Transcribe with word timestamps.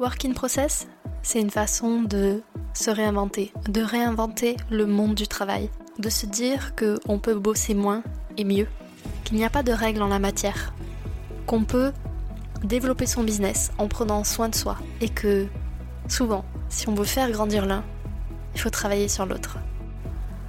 Work 0.00 0.24
in 0.24 0.32
process, 0.32 0.88
c'est 1.22 1.40
une 1.40 1.50
façon 1.50 2.02
de 2.02 2.42
se 2.72 2.90
réinventer, 2.90 3.52
de 3.68 3.80
réinventer 3.80 4.56
le 4.68 4.86
monde 4.86 5.14
du 5.14 5.28
travail, 5.28 5.70
de 6.00 6.08
se 6.08 6.26
dire 6.26 6.74
qu'on 6.74 7.20
peut 7.20 7.36
bosser 7.36 7.74
moins 7.74 8.02
et 8.36 8.42
mieux, 8.42 8.66
qu'il 9.22 9.36
n'y 9.36 9.44
a 9.44 9.50
pas 9.50 9.62
de 9.62 9.70
règles 9.70 10.02
en 10.02 10.08
la 10.08 10.18
matière, 10.18 10.74
qu'on 11.46 11.62
peut 11.62 11.92
développer 12.64 13.06
son 13.06 13.22
business 13.22 13.70
en 13.78 13.86
prenant 13.86 14.24
soin 14.24 14.48
de 14.48 14.56
soi 14.56 14.78
et 15.00 15.08
que 15.08 15.46
souvent, 16.08 16.44
si 16.68 16.88
on 16.88 16.94
veut 16.94 17.04
faire 17.04 17.30
grandir 17.30 17.64
l'un, 17.64 17.84
il 18.56 18.60
faut 18.60 18.70
travailler 18.70 19.06
sur 19.06 19.26
l'autre. 19.26 19.58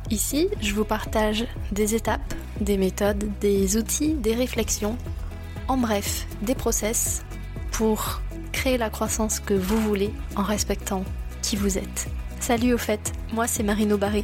Ici, 0.10 0.48
je 0.60 0.74
vous 0.74 0.86
partage 0.86 1.46
des 1.72 1.94
étapes, 1.94 2.34
des 2.62 2.78
méthodes, 2.78 3.30
des 3.42 3.78
outils, 3.78 4.16
des 4.16 4.34
réflexions, 4.34 4.98
en 5.68 5.78
bref, 5.78 6.26
des 6.42 6.56
process 6.56 7.24
pour 7.72 8.22
créer 8.56 8.78
la 8.78 8.90
croissance 8.90 9.42
que 9.42 9.54
vous 9.54 9.78
voulez 9.82 10.14
en 10.38 10.42
respectant 10.42 11.04
qui 11.42 11.58
vous 11.58 11.78
êtes. 11.78 12.08
Salut 12.40 12.74
au 12.74 12.78
fait, 12.78 13.12
moi 13.34 13.48
c'est 13.48 13.64
Marino 13.64 13.98
Barré. 13.98 14.24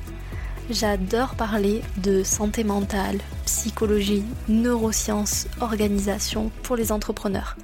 J'adore 0.70 1.36
parler 1.36 1.82
de 1.98 2.24
santé 2.24 2.64
mentale, 2.64 3.20
psychologie, 3.46 4.24
neurosciences, 4.48 5.48
organisation 5.60 6.50
pour 6.64 6.78
les 6.78 6.94
entrepreneurs. 6.94 7.58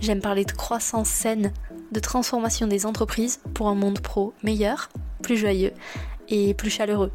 J'aime 0.00 0.20
parler 0.20 0.44
de 0.44 0.50
croissance 0.50 1.08
saine, 1.08 1.52
de 1.92 2.00
transformation 2.00 2.66
des 2.66 2.86
entreprises 2.86 3.38
pour 3.54 3.68
un 3.68 3.76
monde 3.76 4.00
pro 4.00 4.34
meilleur, 4.42 4.88
plus 5.22 5.36
joyeux 5.36 5.72
et 6.28 6.54
plus 6.54 6.70
chaleureux. 6.70 7.12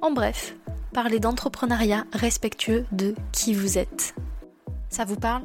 En 0.00 0.10
bref, 0.10 0.56
parler 0.94 1.20
d'entrepreneuriat 1.20 2.06
respectueux 2.14 2.86
de 2.92 3.14
qui 3.32 3.52
vous 3.52 3.76
êtes. 3.76 4.14
Ça 4.88 5.04
vous 5.04 5.16
parle? 5.16 5.42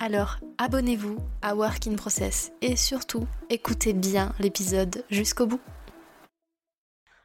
Alors 0.00 0.38
abonnez-vous 0.58 1.18
à 1.42 1.54
Work 1.54 1.86
in 1.86 1.96
Process 1.96 2.52
et 2.62 2.76
surtout 2.76 3.26
écoutez 3.50 3.92
bien 3.92 4.34
l'épisode 4.38 5.04
jusqu'au 5.10 5.46
bout. 5.46 5.60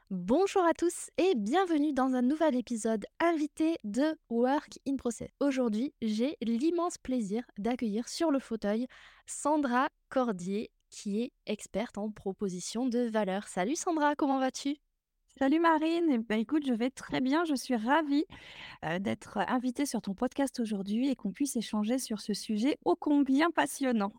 Bonjour 0.10 0.64
à 0.64 0.74
tous 0.74 1.10
et 1.18 1.36
bienvenue 1.36 1.94
dans 1.94 2.14
un 2.14 2.22
nouvel 2.22 2.56
épisode 2.56 3.06
invité 3.22 3.78
de 3.86 4.18
Work 4.30 4.80
in 4.86 4.98
Process. 4.98 5.30
Aujourd'hui, 5.40 5.94
j'ai 6.02 6.36
l'immense 6.42 6.98
plaisir 6.98 7.44
d'accueillir 7.58 8.10
sur 8.10 8.30
le 8.30 8.40
fauteuil 8.40 8.88
Sandra 9.26 9.88
Cordier 10.10 10.70
qui 10.90 11.22
est 11.22 11.32
experte 11.46 11.98
en 11.98 12.12
proposition 12.12 12.86
de 12.86 13.00
valeur. 13.00 13.48
Salut 13.48 13.78
Sandra, 13.78 14.16
comment 14.16 14.40
vas-tu? 14.40 14.76
Salut 15.40 15.60
Marine, 15.60 16.08
eh 16.12 16.18
ben, 16.20 16.40
écoute, 16.40 16.66
je 16.68 16.74
vais 16.74 16.92
très 16.92 17.20
bien, 17.20 17.46
je 17.46 17.56
suis 17.56 17.76
ravie 17.76 18.26
d'être 19.00 19.38
invitée 19.38 19.86
sur 19.86 20.02
ton 20.02 20.14
podcast 20.14 20.60
aujourd'hui 20.60 21.10
et 21.10 21.16
qu'on 21.16 21.32
puisse 21.32 21.56
échanger 21.56 21.98
sur 21.98 22.22
ce 22.22 22.34
sujet 22.34 22.78
ô 22.86 22.96
combien 22.96 23.50
passionnant. 23.50 24.14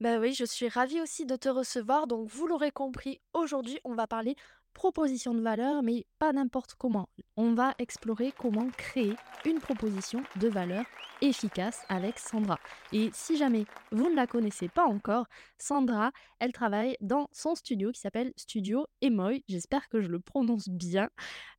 Ben 0.00 0.18
oui, 0.18 0.32
je 0.32 0.46
suis 0.46 0.68
ravie 0.68 1.00
aussi 1.00 1.26
de 1.26 1.36
te 1.36 1.50
recevoir. 1.50 2.06
Donc, 2.06 2.28
vous 2.30 2.46
l'aurez 2.46 2.70
compris, 2.70 3.20
aujourd'hui, 3.34 3.80
on 3.84 3.94
va 3.94 4.06
parler 4.06 4.34
proposition 4.74 5.34
de 5.34 5.40
valeur, 5.40 5.82
mais 5.82 6.06
pas 6.18 6.32
n'importe 6.32 6.74
comment. 6.74 7.08
On 7.36 7.54
va 7.54 7.74
explorer 7.78 8.32
comment 8.36 8.68
créer 8.76 9.14
une 9.44 9.58
proposition 9.58 10.22
de 10.36 10.48
valeur 10.48 10.84
efficace 11.20 11.84
avec 11.88 12.18
Sandra. 12.18 12.58
Et 12.92 13.10
si 13.12 13.36
jamais 13.36 13.64
vous 13.92 14.08
ne 14.08 14.16
la 14.16 14.26
connaissez 14.26 14.68
pas 14.68 14.86
encore, 14.86 15.26
Sandra, 15.58 16.12
elle 16.38 16.52
travaille 16.52 16.96
dans 17.00 17.28
son 17.32 17.54
studio 17.54 17.92
qui 17.92 18.00
s'appelle 18.00 18.32
Studio 18.36 18.86
Emoy. 19.00 19.44
J'espère 19.48 19.88
que 19.88 20.00
je 20.00 20.08
le 20.08 20.20
prononce 20.20 20.68
bien. 20.68 21.10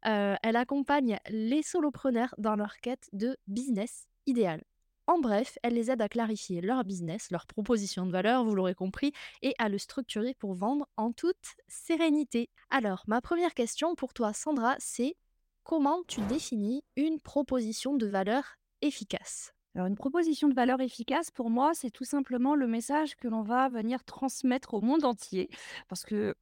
Euh, 0.07 0.35
elle 0.41 0.55
accompagne 0.55 1.17
les 1.29 1.63
solopreneurs 1.63 2.33
dans 2.37 2.55
leur 2.55 2.77
quête 2.77 3.09
de 3.13 3.37
business 3.47 4.07
idéal. 4.25 4.63
En 5.07 5.19
bref, 5.19 5.57
elle 5.63 5.73
les 5.73 5.91
aide 5.91 6.01
à 6.01 6.09
clarifier 6.09 6.61
leur 6.61 6.83
business, 6.83 7.31
leur 7.31 7.45
proposition 7.47 8.05
de 8.05 8.11
valeur, 8.11 8.45
vous 8.45 8.55
l'aurez 8.55 8.75
compris, 8.75 9.11
et 9.41 9.53
à 9.57 9.67
le 9.67 9.77
structurer 9.77 10.35
pour 10.35 10.53
vendre 10.53 10.87
en 10.95 11.11
toute 11.11 11.55
sérénité. 11.67 12.49
Alors, 12.69 13.03
ma 13.07 13.19
première 13.19 13.53
question 13.53 13.95
pour 13.95 14.13
toi, 14.13 14.31
Sandra, 14.33 14.75
c'est 14.79 15.15
comment 15.63 16.01
tu 16.07 16.21
définis 16.21 16.83
une 16.95 17.19
proposition 17.19 17.95
de 17.95 18.05
valeur 18.05 18.55
efficace? 18.81 19.53
Alors, 19.75 19.87
une 19.87 19.95
proposition 19.95 20.49
de 20.49 20.53
valeur 20.53 20.81
efficace, 20.81 21.31
pour 21.31 21.49
moi, 21.49 21.71
c'est 21.73 21.91
tout 21.91 22.03
simplement 22.03 22.55
le 22.55 22.67
message 22.67 23.15
que 23.15 23.27
l'on 23.27 23.41
va 23.41 23.69
venir 23.69 24.03
transmettre 24.03 24.73
au 24.73 24.81
monde 24.81 25.05
entier. 25.05 25.49
Parce 25.87 26.03
que 26.03 26.35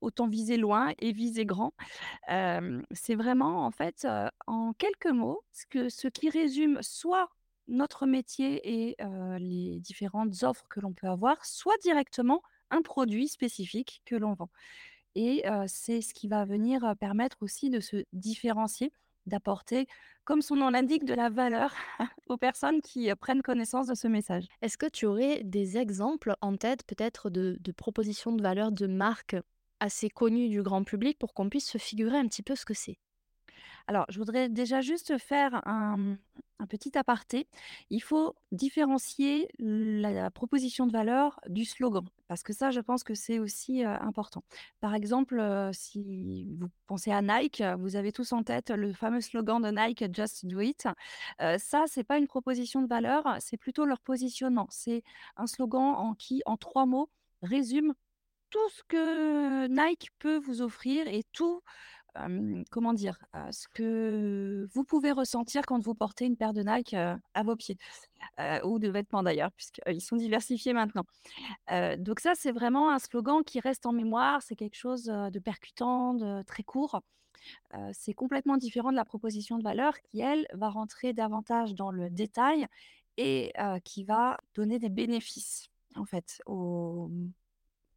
autant 0.00 0.28
viser 0.28 0.56
loin 0.56 0.92
et 0.98 1.12
viser 1.12 1.46
grand. 1.46 1.72
c'est 2.28 3.14
vraiment, 3.14 3.64
en 3.64 3.70
fait, 3.70 4.06
en 4.46 4.72
quelques 4.74 5.06
mots, 5.06 5.42
ce, 5.52 5.66
que, 5.66 5.88
ce 5.88 6.08
qui 6.08 6.28
résume 6.28 6.78
soit 6.82 7.28
notre 7.68 8.06
métier 8.06 8.88
et 8.88 8.96
les 9.38 9.80
différentes 9.80 10.42
offres 10.42 10.66
que 10.68 10.80
l'on 10.80 10.92
peut 10.92 11.08
avoir, 11.08 11.44
soit 11.44 11.76
directement 11.82 12.42
un 12.70 12.82
produit 12.82 13.28
spécifique 13.28 14.02
que 14.04 14.16
l'on 14.16 14.34
vend. 14.34 14.50
Et 15.14 15.44
c'est 15.66 16.02
ce 16.02 16.14
qui 16.14 16.28
va 16.28 16.44
venir 16.44 16.94
permettre 17.00 17.38
aussi 17.40 17.70
de 17.70 17.80
se 17.80 18.04
différencier, 18.12 18.92
d'apporter, 19.26 19.86
comme 20.24 20.42
son 20.42 20.56
nom 20.56 20.70
l'indique, 20.70 21.04
de 21.04 21.14
la 21.14 21.30
valeur 21.30 21.74
aux 22.28 22.36
personnes 22.36 22.80
qui 22.80 23.12
prennent 23.14 23.42
connaissance 23.42 23.86
de 23.86 23.94
ce 23.94 24.08
message. 24.08 24.44
Est-ce 24.62 24.78
que 24.78 24.88
tu 24.88 25.06
aurais 25.06 25.42
des 25.44 25.78
exemples 25.78 26.34
en 26.40 26.56
tête 26.56 26.84
peut-être 26.84 27.30
de, 27.30 27.56
de 27.60 27.72
propositions 27.72 28.32
de 28.32 28.42
valeur 28.42 28.72
de 28.72 28.86
marques 28.86 29.36
assez 29.80 30.10
connues 30.10 30.48
du 30.48 30.62
grand 30.62 30.84
public 30.84 31.18
pour 31.18 31.34
qu'on 31.34 31.48
puisse 31.48 31.68
se 31.68 31.78
figurer 31.78 32.18
un 32.18 32.26
petit 32.26 32.42
peu 32.42 32.54
ce 32.54 32.64
que 32.64 32.74
c'est? 32.74 32.98
Alors, 33.88 34.04
je 34.08 34.18
voudrais 34.18 34.48
déjà 34.48 34.80
juste 34.80 35.16
faire 35.18 35.62
un, 35.66 36.16
petit 36.68 36.98
aparté. 36.98 37.46
Il 37.90 38.00
faut 38.00 38.34
différencier 38.50 39.48
la, 39.58 40.30
proposition 40.30 40.86
de 40.86 40.92
valeur 40.92 41.38
du 41.48 41.64
slogan, 41.64 42.04
parce 42.26 42.42
que 42.42 42.52
ça, 42.52 42.70
je 42.70 42.80
pense 42.80 43.04
que 43.04 43.14
c'est 43.14 43.38
aussi 43.38 43.84
important. 43.84 44.42
Par 44.80 44.94
exemple, 44.94 45.40
si 45.72 46.56
vous 46.58 46.68
pensez 46.88 47.12
à 47.12 47.22
Nike, 47.22 47.62
vous 47.78 47.94
avez 47.94 48.10
tous 48.10 48.32
en 48.32 48.42
tête 48.42 48.70
le 48.70 48.92
fameux 48.92 49.20
slogan 49.20 49.62
de 49.62 49.70
Nike, 49.70 50.12
Just 50.12 50.46
Do 50.46 50.60
It. 50.60 50.88
ça, 51.58 51.84
c'est 51.86 52.04
pas 52.04 52.18
une 52.18 52.26
proposition 52.26 52.82
de 52.82 52.88
valeur, 52.88 53.36
c'est 53.38 53.58
plutôt 53.58 53.84
leur 53.84 54.00
positionnement. 54.00 54.66
C'est 54.70 55.04
un 55.36 55.46
slogan 55.46 55.94
en 55.96 56.14
qui, 56.14 56.42
en 56.46 56.56
trois 56.56 56.86
mots, 56.86 57.10
résume 57.42 57.94
tout 58.50 58.68
ce 58.70 58.82
que 58.88 59.66
Nike 59.68 60.10
peut 60.18 60.38
vous 60.38 60.62
offrir 60.62 61.06
et 61.08 61.24
tout 61.32 61.62
comment 62.70 62.92
dire? 62.92 63.18
ce 63.50 63.66
que 63.68 64.66
vous 64.72 64.84
pouvez 64.84 65.12
ressentir 65.12 65.62
quand 65.66 65.78
vous 65.80 65.94
portez 65.94 66.26
une 66.26 66.36
paire 66.36 66.52
de 66.52 66.62
Nike, 66.62 66.94
à 66.94 67.42
vos 67.44 67.56
pieds, 67.56 67.78
ou 68.64 68.78
de 68.78 68.88
vêtements 68.88 69.22
d'ailleurs, 69.22 69.52
puisqu'ils 69.52 70.00
sont 70.00 70.16
diversifiés 70.16 70.72
maintenant. 70.72 71.04
donc 71.98 72.20
ça, 72.20 72.32
c'est 72.34 72.52
vraiment 72.52 72.90
un 72.90 72.98
slogan 72.98 73.42
qui 73.44 73.60
reste 73.60 73.86
en 73.86 73.92
mémoire, 73.92 74.42
c'est 74.42 74.56
quelque 74.56 74.76
chose, 74.76 75.04
de 75.04 75.38
percutant, 75.38 76.14
de 76.14 76.42
très 76.42 76.62
court. 76.62 77.00
c'est 77.92 78.14
complètement 78.14 78.56
différent 78.56 78.90
de 78.90 78.96
la 78.96 79.04
proposition 79.04 79.58
de 79.58 79.62
valeur 79.62 80.00
qui, 80.00 80.20
elle, 80.20 80.46
va 80.52 80.68
rentrer 80.68 81.12
davantage 81.12 81.74
dans 81.74 81.90
le 81.90 82.10
détail 82.10 82.66
et 83.16 83.52
qui 83.84 84.04
va 84.04 84.38
donner 84.54 84.78
des 84.78 84.90
bénéfices, 84.90 85.68
en 85.94 86.04
fait, 86.04 86.40
aux, 86.46 87.10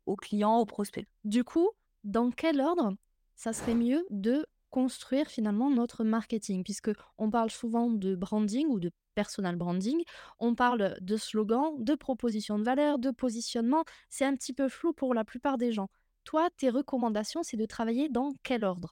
aux 0.06 0.16
clients, 0.16 0.57
aux 0.57 0.66
prospects. 0.66 1.07
Du 1.24 1.44
coup, 1.44 1.69
dans 2.03 2.31
quel 2.31 2.59
ordre 2.62 2.94
ça 3.39 3.53
serait 3.53 3.73
mieux 3.73 4.05
de 4.09 4.45
construire 4.69 5.27
finalement 5.27 5.69
notre 5.69 6.03
marketing, 6.03 6.61
puisque 6.61 6.91
on 7.17 7.31
parle 7.31 7.50
souvent 7.50 7.89
de 7.89 8.13
branding 8.13 8.67
ou 8.67 8.81
de 8.81 8.91
personal 9.16 9.55
branding, 9.55 10.03
on 10.39 10.55
parle 10.55 10.97
de 11.00 11.16
slogan, 11.16 11.73
de 11.79 11.95
proposition 11.95 12.59
de 12.59 12.66
valeur, 12.66 13.00
de 13.00 13.11
positionnement, 13.11 13.85
c'est 14.09 14.25
un 14.25 14.35
petit 14.35 14.51
peu 14.51 14.67
flou 14.67 14.91
pour 14.91 15.13
la 15.13 15.23
plupart 15.23 15.57
des 15.57 15.72
gens. 15.72 15.88
Toi, 16.25 16.50
tes 16.57 16.69
recommandations, 16.69 17.41
c'est 17.41 17.55
de 17.55 17.66
travailler 17.66 18.09
dans 18.09 18.33
quel 18.44 18.66
ordre? 18.66 18.91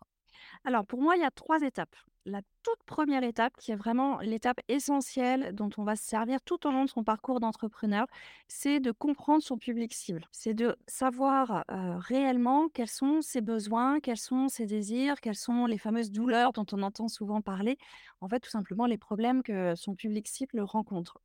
Alors 0.64 0.86
pour 0.86 1.02
moi, 1.02 1.18
il 1.18 1.22
y 1.22 1.26
a 1.26 1.32
trois 1.32 1.60
étapes 1.60 1.98
la 2.28 2.42
toute 2.62 2.84
première 2.86 3.24
étape, 3.24 3.56
qui 3.58 3.72
est 3.72 3.76
vraiment 3.76 4.20
l'étape 4.20 4.60
essentielle 4.68 5.56
dont 5.56 5.70
on 5.78 5.84
va 5.84 5.96
se 5.96 6.04
servir 6.04 6.42
tout 6.42 6.68
au 6.68 6.72
long 6.72 6.84
de 6.84 6.90
son 6.90 7.04
parcours 7.04 7.40
d'entrepreneur, 7.40 8.06
c'est 8.48 8.80
de 8.80 8.92
comprendre 8.92 9.42
son 9.42 9.58
public 9.58 9.94
cible. 9.94 10.26
C'est 10.32 10.54
de 10.54 10.76
savoir 10.88 11.64
réellement 11.70 12.68
quels 12.70 12.90
sont 12.90 13.22
ses 13.22 13.42
besoins, 13.42 14.00
quels 14.02 14.18
sont 14.18 14.50
ses 14.50 14.66
désirs, 14.66 15.22
quelles 15.22 15.36
sont 15.36 15.66
les 15.66 15.78
fameuses 15.78 16.12
douleurs 16.12 16.52
dont 16.52 16.66
on 16.74 16.84
entend 16.84 17.08
souvent 17.08 17.42
parler. 17.42 17.78
En 18.22 18.28
fait, 18.28 18.42
tout 18.42 18.50
simplement 18.50 18.86
les 18.86 18.98
problèmes 18.98 19.42
que 19.42 19.74
son 19.76 19.96
public 19.96 20.28
cible 20.28 20.60
rencontre. 20.60 21.22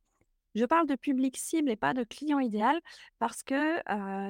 Je 0.55 0.65
parle 0.65 0.87
de 0.87 0.95
public 0.95 1.35
cible 1.35 1.69
et 1.71 1.75
pas 1.75 1.93
de 1.93 2.03
client 2.03 2.39
idéal 2.39 2.79
parce 3.19 3.43
que 3.43 3.81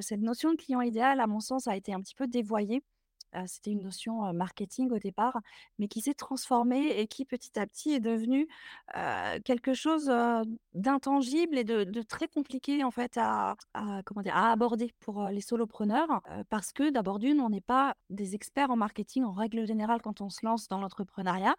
cette 0.02 0.22
notion 0.22 0.52
de 0.52 0.56
client 0.58 0.82
idéal, 0.82 1.20
à 1.20 1.28
mon 1.28 1.40
sens, 1.40 1.68
a 1.68 1.76
été 1.76 1.94
un 1.94 2.02
petit 2.02 2.16
peu 2.16 2.28
dévoyée 2.28 2.82
c'était 3.48 3.72
une 3.72 3.84
notion 3.84 4.34
marketing 4.34 4.92
au 4.92 5.00
départ, 5.00 5.40
mais 5.80 5.88
qui 5.88 6.02
s'est 6.02 6.14
transformée 6.14 7.00
et 7.00 7.08
qui 7.08 7.26
petit 7.26 7.58
à 7.60 7.66
petit 7.68 7.92
est 7.94 8.00
devenue 8.00 8.48
quelque 9.44 9.74
chose 9.74 10.12
d'intangible 10.74 11.58
et 11.58 11.64
de, 11.64 12.02
très 12.02 12.28
compliqué 12.28 12.84
en 12.84 12.92
fait 12.92 13.18
à, 13.18 13.56
comment 14.06 14.22
dire, 14.22 14.36
à 14.36 14.52
aborder 14.52 14.94
pour 15.00 15.28
les 15.28 15.42
solopreneurs 15.42 16.22
parce 16.50 16.72
que 16.72 16.90
d'abord 16.90 17.20
d'une, 17.20 17.42
on 17.42 17.50
n'est 17.50 17.62
pas 17.62 17.96
des 18.10 18.36
experts 18.36 18.72
en 18.72 18.76
marketing 18.76 19.24
en 19.24 19.32
règle 19.32 19.66
générale 19.66 20.02
quand 20.02 20.22
on 20.22 20.30
se 20.30 20.46
lance 20.46 20.68
dans 20.68 20.80
l'entrepreneuriat 20.80 21.56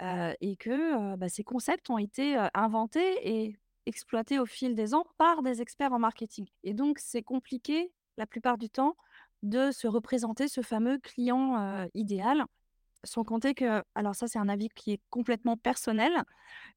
et 0.00 0.56
que 0.56 1.16
bah, 1.16 1.28
ces 1.28 1.44
concepts 1.44 1.90
ont 1.90 1.98
été 1.98 2.36
inventés 2.54 3.16
et 3.22 3.56
exploitées 3.86 4.38
au 4.38 4.46
fil 4.46 4.74
des 4.74 4.94
ans 4.94 5.06
par 5.18 5.42
des 5.42 5.62
experts 5.62 5.92
en 5.92 5.98
marketing. 5.98 6.46
Et 6.62 6.74
donc, 6.74 6.98
c'est 6.98 7.22
compliqué 7.22 7.92
la 8.16 8.26
plupart 8.26 8.58
du 8.58 8.68
temps 8.68 8.96
de 9.42 9.70
se 9.70 9.86
représenter 9.86 10.48
ce 10.48 10.60
fameux 10.62 10.98
client 10.98 11.88
idéal. 11.94 12.44
Sans 13.02 13.24
compter 13.24 13.54
que, 13.54 13.82
alors 13.94 14.14
ça 14.14 14.28
c'est 14.28 14.38
un 14.38 14.50
avis 14.50 14.68
qui 14.68 14.92
est 14.92 15.00
complètement 15.08 15.56
personnel, 15.56 16.12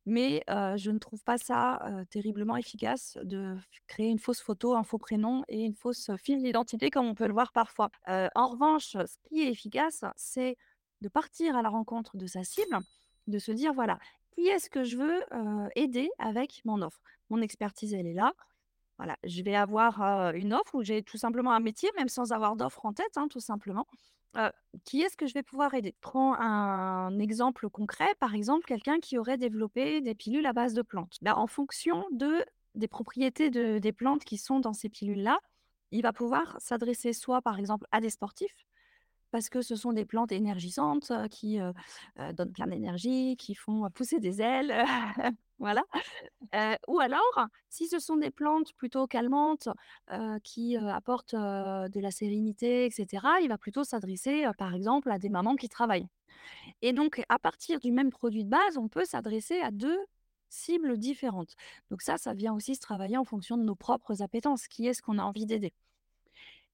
mais 0.06 0.42
je 0.48 0.90
ne 0.90 0.98
trouve 0.98 1.22
pas 1.24 1.38
ça 1.38 1.82
terriblement 2.10 2.56
efficace 2.56 3.18
de 3.24 3.58
créer 3.88 4.08
une 4.08 4.20
fausse 4.20 4.40
photo, 4.40 4.74
un 4.74 4.84
faux 4.84 5.00
prénom 5.00 5.44
et 5.50 5.66
une 5.66 5.76
fausse 5.76 6.12
fiche 6.16 6.42
d'identité 6.42 6.90
comme 6.90 7.08
on 7.08 7.14
peut 7.14 7.28
le 7.28 7.34
voir 7.34 7.52
parfois. 7.52 7.90
en 8.08 8.48
revanche, 8.48 8.92
ce 8.94 9.18
qui 9.28 9.42
est 9.42 9.52
efficace, 9.52 10.06
c'est 10.16 10.56
de 11.02 11.10
partir 11.10 11.58
à 11.58 11.62
la 11.62 11.68
rencontre 11.68 12.16
de 12.16 12.26
sa 12.26 12.46
cible, 12.46 12.80
de 13.28 13.38
se 13.38 13.52
dire 13.52 13.74
voilà, 13.74 14.00
qui 14.32 14.48
est-ce 14.48 14.70
que 14.70 14.86
je 14.86 14.96
veux 14.96 15.24
aider 15.76 16.10
avec 16.20 16.62
mon 16.64 16.82
offre? 16.82 17.02
Mon 17.30 17.42
expertise, 17.42 17.94
elle 17.94 18.08
est 18.08 18.14
là. 18.14 18.32
Voilà, 18.98 19.18
je 19.24 19.42
vais 19.42 19.56
avoir 19.56 20.02
une 20.36 20.54
offre 20.54 20.76
ou 20.76 20.84
j'ai 20.84 21.04
tout 21.04 21.18
simplement 21.18 21.52
un 21.52 21.60
métier, 21.60 21.90
même 21.98 22.10
sans 22.10 22.32
avoir 22.32 22.56
d'offre 22.56 22.86
en 22.86 22.94
tête, 22.94 23.18
hein, 23.18 23.28
tout 23.30 23.40
simplement. 23.40 23.88
qui 24.86 25.02
est-ce 25.02 25.18
que 25.18 25.28
je 25.28 25.34
vais 25.34 25.44
pouvoir 25.44 25.74
aider? 25.74 25.96
Prends 26.02 26.36
un 26.40 27.20
exemple 27.20 27.70
concret, 27.70 28.14
par 28.20 28.36
exemple, 28.36 28.66
quelqu'un 28.66 29.00
qui 29.00 29.18
aurait 29.18 29.38
développé 29.38 30.02
des 30.02 30.16
pilules 30.16 30.46
à 30.46 30.54
base 30.54 30.74
de 30.74 30.82
plantes. 30.82 31.18
Ben, 31.22 31.34
en 31.34 31.48
fonction 31.48 32.06
de, 32.12 32.46
des 32.76 32.88
propriétés 32.88 33.50
de, 33.50 33.80
des 33.80 33.92
plantes 33.94 34.24
qui 34.24 34.38
sont 34.38 34.60
dans 34.60 34.74
ces 34.74 34.90
pilules-là, 34.90 35.40
il 35.92 36.02
va 36.02 36.14
pouvoir 36.14 36.56
s'adresser 36.60 37.14
soit, 37.14 37.42
par 37.42 37.60
exemple, 37.60 37.88
à 37.92 38.02
des 38.02 38.10
sportifs, 38.10 38.56
parce 39.34 39.50
que 39.50 39.64
ce 39.64 39.76
sont 39.76 39.94
des 39.94 40.06
plantes 40.06 40.32
énergisantes 40.32 41.12
qui 41.32 41.58
donnent 42.34 42.54
plein 42.54 42.68
d'énergie, 42.68 43.36
qui 43.36 43.56
font 43.56 43.90
pousser 43.90 44.20
des 44.20 44.44
ailes. 44.44 44.72
voilà. 45.58 45.84
ou 46.88 47.00
alors, 47.00 47.48
si 47.68 47.88
ce 47.88 47.98
sont 47.98 48.16
des 48.16 48.30
plantes 48.30 48.74
plutôt 48.74 49.08
calmantes 49.08 49.70
qui 50.44 50.78
apportent 50.78 51.34
de 51.34 52.00
la 52.00 52.12
sérénité, 52.12 52.86
etc., 52.86 53.26
il 53.42 53.50
va 53.50 53.58
plutôt 53.58 53.84
s'adresser, 53.84 54.46
par 54.60 54.76
exemple, 54.76 55.10
à 55.10 55.18
des 55.18 55.30
mamans 55.30 55.56
qui 55.56 55.68
travaillent. 55.68 56.08
Et 56.84 56.94
donc, 56.94 57.24
à 57.28 57.40
partir 57.40 57.80
du 57.80 57.92
même 57.92 58.12
produit 58.12 58.44
de 58.44 58.52
base, 58.52 58.78
on 58.78 58.88
peut 58.88 59.06
s'adresser 59.06 59.60
à 59.62 59.72
deux 59.72 59.98
cibles 60.50 61.00
différentes. 61.00 61.56
Donc 61.90 62.04
ça, 62.04 62.20
ça 62.20 62.36
vient 62.36 62.54
aussi 62.54 62.76
se 62.76 62.82
travailler 62.82 63.18
en 63.18 63.24
fonction 63.24 63.58
de 63.58 63.64
nos 63.64 63.74
propres 63.74 64.22
appétences. 64.22 64.68
Qui 64.68 64.86
est-ce 64.86 65.02
qu'on 65.02 65.18
a 65.18 65.24
envie 65.24 65.48
d'aider 65.48 65.74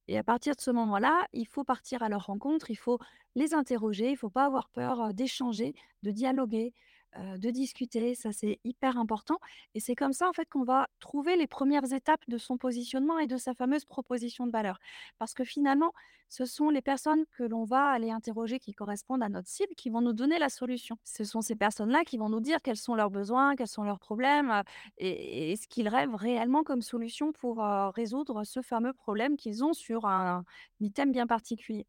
et 0.09 0.17
à 0.17 0.23
partir 0.23 0.55
de 0.55 0.61
ce 0.61 0.71
moment-là, 0.71 1.27
il 1.33 1.45
faut 1.47 1.63
partir 1.63 2.01
à 2.01 2.09
leur 2.09 2.25
rencontre, 2.25 2.71
il 2.71 2.75
faut 2.75 2.97
les 3.35 3.53
interroger, 3.53 4.07
il 4.07 4.13
ne 4.13 4.17
faut 4.17 4.31
pas 4.31 4.45
avoir 4.45 4.67
peur 4.69 5.13
d'échanger, 5.13 5.75
de 6.01 6.09
dialoguer, 6.09 6.73
de 7.17 7.49
discuter, 7.49 8.15
ça 8.15 8.31
c'est 8.31 8.59
hyper 8.63 8.97
important. 8.97 9.39
Et 9.73 9.79
c'est 9.79 9.95
comme 9.95 10.13
ça 10.13 10.29
en 10.29 10.33
fait 10.33 10.47
qu'on 10.49 10.63
va 10.63 10.87
trouver 10.99 11.35
les 11.35 11.47
premières 11.47 11.91
étapes 11.93 12.21
de 12.27 12.37
son 12.37 12.57
positionnement 12.57 13.19
et 13.19 13.27
de 13.27 13.37
sa 13.37 13.53
fameuse 13.53 13.85
proposition 13.85 14.45
de 14.45 14.51
valeur. 14.51 14.79
Parce 15.17 15.33
que 15.33 15.43
finalement, 15.43 15.93
ce 16.29 16.45
sont 16.45 16.69
les 16.69 16.81
personnes 16.81 17.25
que 17.31 17.43
l'on 17.43 17.65
va 17.65 17.89
aller 17.89 18.11
interroger 18.11 18.59
qui 18.59 18.73
correspondent 18.73 19.23
à 19.23 19.29
notre 19.29 19.47
cible 19.47 19.73
qui 19.75 19.89
vont 19.89 20.01
nous 20.01 20.13
donner 20.13 20.37
la 20.37 20.49
solution. 20.49 20.97
Ce 21.03 21.23
sont 21.23 21.41
ces 21.41 21.55
personnes-là 21.55 22.03
qui 22.05 22.17
vont 22.17 22.29
nous 22.29 22.39
dire 22.39 22.61
quels 22.61 22.77
sont 22.77 22.93
leurs 22.93 23.09
besoins, 23.09 23.55
quels 23.55 23.67
sont 23.67 23.83
leurs 23.83 23.99
problèmes 23.99 24.63
et, 24.97 25.55
ce 25.55 25.67
qu'ils 25.67 25.89
rêvent 25.89 26.15
réellement 26.15 26.63
comme 26.63 26.81
solution 26.81 27.31
pour 27.31 27.57
résoudre 27.95 28.43
ce 28.43 28.61
fameux 28.61 28.93
problème 28.93 29.37
qu'ils 29.37 29.63
ont 29.63 29.73
sur 29.73 30.05
un 30.05 30.43
item 30.79 31.11
bien 31.11 31.25
particulier. 31.25 31.87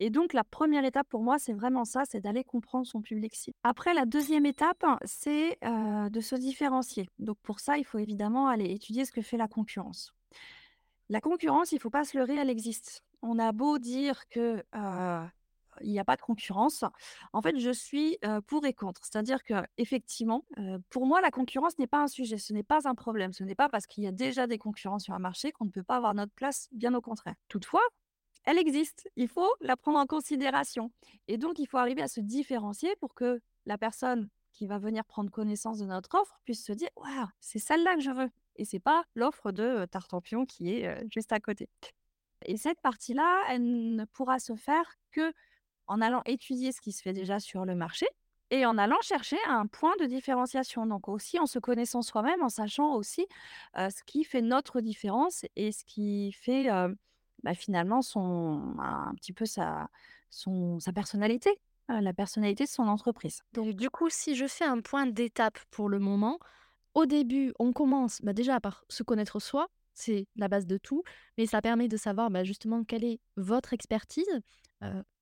Et 0.00 0.10
donc, 0.10 0.32
la 0.32 0.44
première 0.44 0.84
étape 0.84 1.08
pour 1.08 1.22
moi, 1.22 1.38
c'est 1.38 1.52
vraiment 1.52 1.84
ça, 1.84 2.02
c'est 2.08 2.20
d'aller 2.20 2.44
comprendre 2.44 2.86
son 2.86 3.00
public 3.00 3.34
cible. 3.34 3.56
Après, 3.62 3.94
la 3.94 4.06
deuxième 4.06 4.46
étape, 4.46 4.84
c'est 5.04 5.58
de 5.62 6.20
se 6.20 6.34
différencier. 6.36 7.08
Donc, 7.18 7.38
pour 7.42 7.60
ça, 7.60 7.78
il 7.78 7.84
faut 7.84 7.98
évidemment 7.98 8.48
aller 8.48 8.70
étudier 8.70 9.04
ce 9.04 9.12
que 9.12 9.22
fait 9.22 9.36
la 9.36 9.48
concurrence. 9.48 10.12
La 11.08 11.20
concurrence, 11.20 11.72
il 11.72 11.76
ne 11.76 11.80
faut 11.80 11.90
pas 11.90 12.04
se 12.04 12.18
leurrer, 12.18 12.36
elle 12.36 12.50
existe. 12.50 13.02
On 13.22 13.38
a 13.38 13.52
beau 13.52 13.78
dire 13.78 14.28
que 14.28 14.62
il 15.80 15.92
n'y 15.92 16.00
a 16.00 16.04
pas 16.04 16.16
de 16.16 16.20
concurrence. 16.20 16.84
En 17.32 17.40
fait, 17.40 17.56
je 17.56 17.70
suis 17.70 18.18
pour 18.48 18.66
et 18.66 18.72
contre. 18.72 19.00
C'est-à-dire 19.04 19.44
que, 19.44 19.54
effectivement, 19.76 20.44
pour 20.90 21.06
moi, 21.06 21.20
la 21.20 21.30
concurrence 21.30 21.78
n'est 21.78 21.86
pas 21.86 22.02
un 22.02 22.08
sujet, 22.08 22.36
ce 22.36 22.52
n'est 22.52 22.64
pas 22.64 22.88
un 22.88 22.96
problème. 22.96 23.32
Ce 23.32 23.44
n'est 23.44 23.54
pas 23.54 23.68
parce 23.68 23.86
qu'il 23.86 24.02
y 24.02 24.08
a 24.08 24.12
déjà 24.12 24.48
des 24.48 24.58
concurrents 24.58 24.98
sur 24.98 25.14
un 25.14 25.20
marché 25.20 25.52
qu'on 25.52 25.66
ne 25.66 25.70
peut 25.70 25.84
pas 25.84 25.96
avoir 25.96 26.14
notre 26.14 26.32
place, 26.32 26.68
bien 26.72 26.94
au 26.94 27.00
contraire. 27.00 27.36
Toutefois, 27.46 27.82
elle 28.48 28.56
existe. 28.56 29.10
Il 29.16 29.28
faut 29.28 29.54
la 29.60 29.76
prendre 29.76 29.98
en 29.98 30.06
considération. 30.06 30.90
Et 31.26 31.36
donc, 31.36 31.58
il 31.58 31.66
faut 31.66 31.76
arriver 31.76 32.00
à 32.00 32.08
se 32.08 32.20
différencier 32.20 32.96
pour 32.96 33.12
que 33.12 33.42
la 33.66 33.76
personne 33.76 34.30
qui 34.52 34.66
va 34.66 34.78
venir 34.78 35.04
prendre 35.04 35.30
connaissance 35.30 35.76
de 35.76 35.84
notre 35.84 36.18
offre 36.18 36.40
puisse 36.46 36.64
se 36.64 36.72
dire 36.72 36.88
Waouh, 36.96 37.26
c'est 37.40 37.58
celle-là 37.58 37.94
que 37.96 38.00
je 38.00 38.10
veux. 38.10 38.30
Et 38.56 38.64
c'est 38.64 38.80
pas 38.80 39.04
l'offre 39.14 39.52
de 39.52 39.84
Tartampion 39.84 40.46
qui 40.46 40.72
est 40.72 41.06
juste 41.12 41.30
à 41.30 41.40
côté. 41.40 41.68
Et 42.46 42.56
cette 42.56 42.80
partie-là, 42.80 43.44
elle 43.50 43.94
ne 43.94 44.04
pourra 44.06 44.38
se 44.38 44.56
faire 44.56 44.94
que 45.12 45.30
en 45.86 46.00
allant 46.00 46.22
étudier 46.24 46.72
ce 46.72 46.80
qui 46.80 46.92
se 46.92 47.02
fait 47.02 47.12
déjà 47.12 47.40
sur 47.40 47.66
le 47.66 47.74
marché 47.74 48.06
et 48.50 48.64
en 48.64 48.78
allant 48.78 49.00
chercher 49.02 49.36
un 49.46 49.66
point 49.66 49.94
de 50.00 50.06
différenciation. 50.06 50.86
Donc 50.86 51.08
aussi 51.08 51.38
en 51.38 51.46
se 51.46 51.58
connaissant 51.58 52.00
soi-même, 52.00 52.42
en 52.42 52.48
sachant 52.48 52.94
aussi 52.94 53.26
ce 53.76 54.02
qui 54.04 54.24
fait 54.24 54.40
notre 54.40 54.80
différence 54.80 55.44
et 55.54 55.70
ce 55.70 55.84
qui 55.84 56.32
fait 56.32 56.70
bah, 57.42 57.54
finalement 57.54 58.02
son 58.02 58.74
un 58.78 59.14
petit 59.14 59.32
peu 59.32 59.46
sa 59.46 59.88
son 60.30 60.78
sa 60.80 60.92
personnalité, 60.92 61.50
la 61.88 62.12
personnalité 62.12 62.64
de 62.64 62.68
son 62.68 62.86
entreprise. 62.86 63.40
Donc 63.52 63.74
du 63.74 63.90
coup, 63.90 64.08
si 64.10 64.34
je 64.34 64.46
fais 64.46 64.64
un 64.64 64.80
point 64.80 65.06
d'étape 65.06 65.58
pour 65.70 65.88
le 65.88 65.98
moment, 65.98 66.38
au 66.94 67.06
début, 67.06 67.52
on 67.58 67.72
commence 67.72 68.20
bah, 68.22 68.32
déjà 68.32 68.60
par 68.60 68.84
se 68.88 69.02
connaître 69.02 69.40
soi, 69.40 69.68
c'est 69.94 70.26
la 70.36 70.48
base 70.48 70.66
de 70.66 70.78
tout, 70.78 71.02
mais 71.36 71.46
ça 71.46 71.60
permet 71.60 71.88
de 71.88 71.96
savoir 71.96 72.30
bah, 72.30 72.44
justement 72.44 72.84
quelle 72.84 73.04
est 73.04 73.20
votre 73.36 73.72
expertise, 73.72 74.28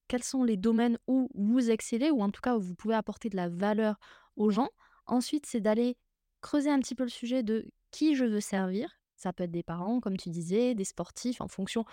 quels 0.09 0.23
sont 0.23 0.45
les 0.45 0.57
domaines 0.57 0.99
où 1.07 1.29
vous 1.35 1.71
excellez, 1.71 2.11
ou 2.11 2.23
en 2.23 2.31
tout 2.31 2.41
cas 2.41 2.57
où 2.57 2.61
vous 2.61 2.75
pouvez 2.75 2.95
apporter 2.95 3.29
de 3.29 3.37
la 3.37 3.49
valeur 3.49 3.97
aux 4.37 4.51
gens. 4.51 4.71
Ensuite, 5.07 5.47
c'est 5.47 5.61
d'aller 5.61 5.97
creuser 6.41 6.71
un 6.71 6.79
petit 6.81 6.95
peu 6.95 7.05
le 7.05 7.11
sujet 7.11 7.43
de 7.43 7.67
qui 7.91 8.15
je 8.15 8.25
veux 8.25 8.41
servir, 8.41 8.99
ça 9.17 9.33
peut 9.33 9.45
être 9.45 9.51
des 9.51 9.63
parents, 9.63 10.01
comme 10.01 10.17
tu 10.17 10.31
disais, 10.31 10.75
des 10.75 10.85
sportifs, 10.85 11.41
en 11.41 11.49
fonction 11.49 11.85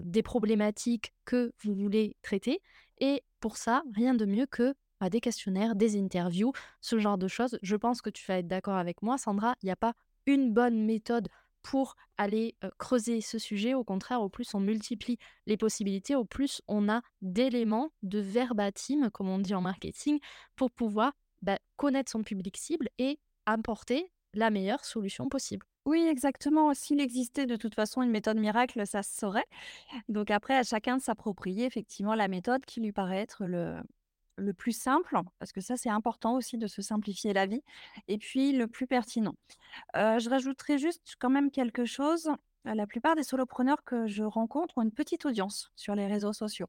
des 0.00 0.22
problématiques 0.22 1.12
que 1.24 1.52
vous 1.62 1.74
voulez 1.74 2.16
traiter. 2.22 2.60
Et 2.98 3.22
pour 3.40 3.56
ça, 3.56 3.82
rien 3.94 4.14
de 4.14 4.24
mieux 4.24 4.46
que 4.46 4.74
bah, 5.00 5.10
des 5.10 5.20
questionnaires, 5.20 5.76
des 5.76 5.98
interviews, 5.98 6.52
ce 6.80 6.98
genre 6.98 7.18
de 7.18 7.28
choses. 7.28 7.58
Je 7.62 7.76
pense 7.76 8.00
que 8.00 8.10
tu 8.10 8.24
vas 8.26 8.38
être 8.38 8.48
d'accord 8.48 8.76
avec 8.76 9.02
moi, 9.02 9.18
Sandra. 9.18 9.54
Il 9.62 9.66
n'y 9.66 9.72
a 9.72 9.76
pas 9.76 9.94
une 10.26 10.52
bonne 10.52 10.84
méthode 10.84 11.28
pour 11.62 11.96
aller 12.16 12.56
creuser 12.78 13.20
ce 13.20 13.38
sujet. 13.38 13.74
Au 13.74 13.84
contraire, 13.84 14.22
au 14.22 14.28
plus 14.28 14.54
on 14.54 14.60
multiplie 14.60 15.18
les 15.46 15.56
possibilités, 15.56 16.14
au 16.14 16.24
plus 16.24 16.62
on 16.68 16.88
a 16.88 17.02
d'éléments 17.22 17.90
de 18.02 18.20
verbatim, 18.20 19.10
comme 19.10 19.28
on 19.28 19.38
dit 19.38 19.54
en 19.54 19.60
marketing, 19.60 20.20
pour 20.54 20.70
pouvoir 20.70 21.12
bah, 21.42 21.58
connaître 21.76 22.10
son 22.10 22.22
public 22.22 22.56
cible 22.56 22.88
et 22.98 23.18
apporter 23.46 24.12
la 24.32 24.50
meilleure 24.50 24.84
solution 24.84 25.28
possible. 25.28 25.66
Oui, 25.86 26.04
exactement. 26.08 26.74
S'il 26.74 27.00
existait 27.00 27.46
de 27.46 27.54
toute 27.54 27.76
façon 27.76 28.02
une 28.02 28.10
méthode 28.10 28.38
miracle, 28.38 28.84
ça 28.88 29.04
se 29.04 29.16
saurait. 29.16 29.46
Donc 30.08 30.32
après, 30.32 30.56
à 30.56 30.64
chacun 30.64 30.96
de 30.96 31.02
s'approprier 31.02 31.64
effectivement 31.64 32.16
la 32.16 32.26
méthode 32.26 32.64
qui 32.66 32.80
lui 32.80 32.90
paraît 32.90 33.20
être 33.20 33.46
le, 33.46 34.52
plus 34.52 34.72
simple, 34.72 35.16
parce 35.38 35.52
que 35.52 35.60
ça, 35.60 35.76
c'est 35.76 35.88
important 35.88 36.34
aussi 36.34 36.58
de 36.58 36.66
se 36.66 36.82
simplifier 36.82 37.32
la 37.32 37.46
vie, 37.46 37.62
et 38.08 38.18
puis 38.18 38.52
le 38.52 38.66
plus 38.66 38.88
pertinent. 38.88 39.36
Je 39.94 40.28
rajouterai 40.28 40.76
juste 40.76 41.14
quand 41.20 41.30
même 41.30 41.52
quelque 41.52 41.84
chose. 41.84 42.30
La 42.64 42.86
plupart 42.88 43.14
des 43.14 43.22
solopreneurs 43.22 43.84
que 43.84 44.08
je 44.08 44.24
rencontre 44.24 44.78
ont 44.78 44.82
une 44.82 44.92
petite 44.92 45.24
audience 45.24 45.70
sur 45.76 45.94
les 45.94 46.08
réseaux 46.08 46.32
sociaux. 46.32 46.66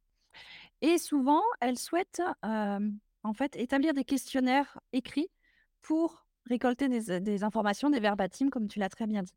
Et 0.82 1.00
souvent, 1.00 1.42
elles 1.60 1.80
souhaitent 1.80 2.22
en 2.44 3.34
fait 3.34 3.56
établir 3.56 3.96
des 3.96 4.04
questionnaires 4.04 4.80
écrits 4.94 5.32
pour 5.82 6.27
récolter 6.48 6.88
des, 6.90 7.44
informations, 7.44 7.90
des 7.90 8.00
verbatims, 8.00 8.50
comme 8.50 8.68
tu 8.68 8.80
l'as 8.80 8.90
très 8.90 9.08
bien 9.08 9.24
dit. 9.24 9.36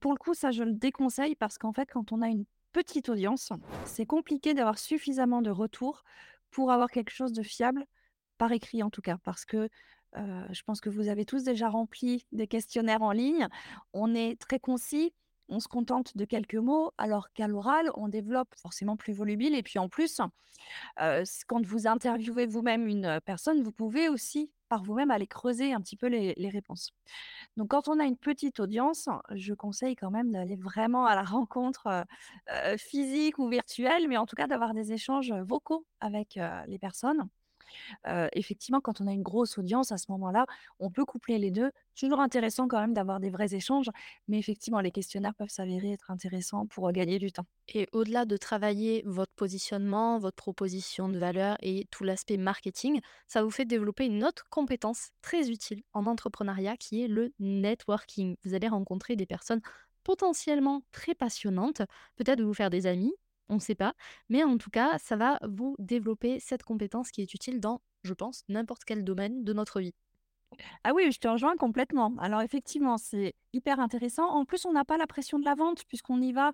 pour 0.00 0.12
le 0.12 0.18
coup, 0.18 0.34
ça, 0.34 0.50
je 0.50 0.62
le 0.62 0.72
déconseille 0.72 1.34
parce 1.34 1.58
qu'en 1.58 1.72
fait, 1.72 1.90
quand 1.90 2.12
on 2.12 2.22
a 2.22 2.28
une 2.28 2.44
petite 2.72 3.08
audience, 3.08 3.52
c'est 3.84 4.06
compliqué 4.06 4.54
d'avoir 4.54 4.78
suffisamment 4.78 5.42
de 5.42 5.50
retours 5.50 6.04
pour 6.50 6.70
avoir 6.70 6.90
quelque 6.90 7.10
chose 7.10 7.32
de 7.32 7.42
fiable, 7.42 7.86
par 8.36 8.52
écrit 8.52 8.82
en 8.82 8.90
tout 8.90 9.02
cas, 9.02 9.18
parce 9.24 9.44
que 9.44 9.68
je 10.14 10.62
pense 10.62 10.80
que 10.80 10.90
vous 10.90 11.08
avez 11.08 11.24
tous 11.24 11.44
déjà 11.44 11.68
rempli 11.68 12.24
des 12.32 12.46
questionnaires 12.46 13.02
en 13.02 13.12
ligne. 13.12 13.48
On 13.92 14.14
est 14.14 14.40
très 14.40 14.58
concis, 14.58 15.12
on 15.48 15.60
se 15.60 15.68
contente 15.68 16.16
de 16.16 16.24
quelques 16.24 16.54
mots, 16.54 16.92
alors 16.98 17.32
qu'à 17.32 17.48
l'oral, 17.48 17.90
on 17.94 18.08
développe 18.08 18.54
forcément 18.56 18.96
plus 18.96 19.12
volubile. 19.12 19.54
Et 19.54 19.62
puis 19.62 19.78
en 19.78 19.88
plus, 19.88 20.20
quand 20.96 21.66
vous 21.66 21.86
interviewez 21.86 22.46
vous-même 22.46 22.86
une 22.86 23.20
personne, 23.24 23.62
vous 23.62 23.72
pouvez 23.72 24.08
aussi 24.08 24.50
par 24.68 24.82
vous-même 24.82 25.10
aller 25.10 25.26
creuser 25.26 25.72
un 25.72 25.80
petit 25.80 25.96
peu 25.96 26.06
les, 26.06 26.48
réponses. 26.48 26.92
Donc 27.56 27.68
quand 27.68 27.88
on 27.88 27.98
a 28.00 28.04
une 28.04 28.16
petite 28.16 28.60
audience, 28.60 29.08
je 29.34 29.52
conseille 29.54 29.96
quand 29.96 30.10
même 30.10 30.32
d'aller 30.32 30.56
vraiment 30.56 31.06
à 31.06 31.14
la 31.14 31.22
rencontre 31.22 32.04
physique 32.78 33.38
ou 33.38 33.48
virtuelle, 33.48 34.08
mais 34.08 34.16
en 34.16 34.26
tout 34.26 34.36
cas 34.36 34.46
d'avoir 34.46 34.74
des 34.74 34.92
échanges 34.92 35.32
vocaux 35.32 35.84
avec 36.00 36.38
les 36.66 36.78
personnes 36.78 37.28
Effectivement, 38.32 38.80
quand 38.80 39.00
on 39.00 39.06
a 39.06 39.12
une 39.12 39.22
grosse 39.22 39.58
audience, 39.58 39.92
à 39.92 39.98
ce 39.98 40.06
moment-là, 40.10 40.46
on 40.78 40.90
peut 40.90 41.04
coupler 41.04 41.38
les 41.38 41.50
2. 41.50 41.70
Toujours 41.98 42.20
intéressant 42.20 42.68
quand 42.68 42.80
même 42.80 42.94
d'avoir 42.94 43.20
des 43.20 43.30
vrais 43.30 43.54
échanges, 43.54 43.90
mais 44.28 44.38
effectivement, 44.38 44.80
les 44.80 44.90
questionnaires 44.90 45.34
peuvent 45.34 45.48
s'avérer 45.48 45.92
être 45.92 46.10
intéressants 46.10 46.66
pour, 46.66 46.90
gagner 46.92 47.18
du 47.18 47.32
temps. 47.32 47.46
Et 47.68 47.86
au-delà 47.92 48.24
de 48.24 48.36
travailler 48.36 49.02
votre 49.04 49.32
positionnement, 49.32 50.18
votre 50.18 50.36
proposition 50.36 51.08
de 51.08 51.18
valeur 51.18 51.56
et 51.60 51.86
tout 51.90 52.04
l'aspect 52.04 52.36
marketing, 52.36 53.00
ça 53.26 53.42
vous 53.42 53.50
fait 53.50 53.64
développer 53.64 54.06
une 54.06 54.24
autre 54.24 54.46
compétence 54.48 55.10
très 55.22 55.50
utile 55.50 55.82
en 55.92 56.06
entrepreneuriat 56.06 56.76
qui 56.76 57.02
est 57.02 57.08
le 57.08 57.32
networking. 57.38 58.36
Vous 58.44 58.54
allez 58.54 58.68
rencontrer 58.68 59.16
des 59.16 59.26
personnes 59.26 59.60
potentiellement 60.04 60.82
très 60.92 61.14
passionnantes, 61.14 61.82
peut-être 62.16 62.40
vous 62.40 62.54
faire 62.54 62.70
des 62.70 62.86
amis, 62.86 63.12
on 63.48 63.54
ne 63.56 63.60
sait 63.60 63.74
pas, 63.74 63.94
mais 64.28 64.44
en 64.44 64.58
tout 64.58 64.70
cas, 64.70 64.98
ça 64.98 65.16
va 65.16 65.38
vous 65.48 65.74
développer 65.78 66.40
cette 66.40 66.62
compétence 66.62 67.10
qui 67.10 67.22
est 67.22 67.34
utile 67.34 67.60
dans, 67.60 67.82
je 68.02 68.14
pense, 68.14 68.44
n'importe 68.48 68.84
quel 68.84 69.04
domaine 69.04 69.44
de 69.44 69.52
notre 69.52 69.80
vie. 69.80 69.94
Ah 70.84 70.92
oui, 70.94 71.10
je 71.12 71.18
te 71.18 71.28
rejoins 71.28 71.56
complètement. 71.56 72.14
Alors 72.18 72.40
effectivement, 72.42 72.98
c'est 72.98 73.34
hyper 73.52 73.80
intéressant. 73.80 74.28
En 74.28 74.44
plus, 74.44 74.64
on 74.64 74.72
n'a 74.72 74.84
pas 74.84 74.96
la 74.96 75.06
pression 75.06 75.38
de 75.38 75.44
la 75.44 75.54
vente 75.54 75.84
puisqu'on 75.86 76.20
y 76.20 76.32
va 76.32 76.52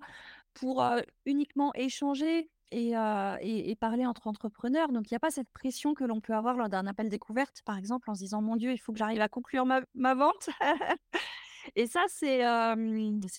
pour, 0.53 0.83
uniquement 1.25 1.71
échanger 1.75 2.49
et 2.71 2.93
et 3.41 3.75
parler 3.75 4.05
entre 4.05 4.27
entrepreneurs. 4.27 4.91
Donc 4.91 5.09
il 5.09 5.13
y 5.13 5.17
a 5.17 5.19
pas 5.19 5.31
cette 5.31 5.49
pression 5.51 5.93
que 5.93 6.03
l'on 6.03 6.21
peut 6.21 6.33
avoir 6.33 6.57
lors 6.57 6.69
d'un 6.69 6.87
appel 6.87 7.09
découverte, 7.09 7.61
par 7.65 7.77
exemple, 7.77 8.09
en 8.09 8.15
se 8.15 8.19
disant: 8.21 8.41
«Mon 8.41 8.55
Dieu, 8.57 8.71
il 8.71 8.77
faut 8.79 8.91
que 8.93 8.97
j'arrive 8.99 9.21
à 9.21 9.29
conclure 9.29 9.65
ma 9.65 9.81
ma 9.95 10.15
vente». 10.15 10.49
Et 11.75 11.87
ça, 11.87 12.03
c'est 12.09 12.39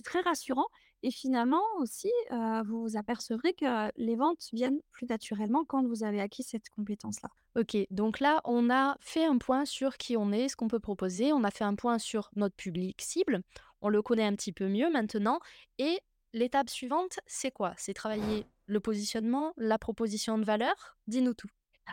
très 0.05 0.21
rassurant 0.21 0.67
et 1.07 1.13
finalement 1.13 1.63
aussi, 1.79 2.11
vous 2.31 2.83
vous 2.83 2.97
apercevrez 2.97 3.55
que 3.55 3.93
les 3.97 4.17
ventes 4.17 4.49
viennent 4.53 4.81
plus 4.91 5.07
naturellement 5.07 5.65
quand 5.65 5.87
vous 5.87 6.03
avez 6.03 6.21
acquis 6.21 6.43
cette 6.43 6.69
compétence-là. 6.69 7.31
Ok, 7.55 7.77
donc 7.91 8.19
là, 8.19 8.41
on 8.45 8.71
a 8.71 8.97
fait 8.99 9.25
un 9.25 9.39
point 9.39 9.65
sur 9.65 9.99
qui 9.99 10.17
on 10.17 10.33
est, 10.33 10.49
ce 10.49 10.57
qu'on 10.57 10.67
peut 10.67 10.81
proposer, 10.81 11.33
on 11.33 11.45
a 11.45 11.53
fait 11.53 11.63
un 11.63 11.77
point 11.77 12.01
sur 12.01 12.29
notre 12.35 12.57
public 12.57 13.01
cible, 13.01 13.43
on 13.83 13.89
le 13.89 14.03
connaît 14.03 14.27
un 14.27 14.35
petit 14.35 14.53
peu 14.53 14.67
mieux 14.67 14.91
maintenant, 14.91 15.39
et 15.79 16.01
l'étape 16.33 16.69
suivante, 16.69 17.21
c'est 17.27 17.53
quoi? 17.53 17.73
C'est 17.77 17.95
travailler 17.95 18.45
le 18.67 18.81
positionnement, 18.81 19.55
la 19.57 19.79
proposition 19.79 20.39
de 20.39 20.45
valeur? 20.45 20.99
Dis-nous 21.07 21.35
tout. 21.35 21.49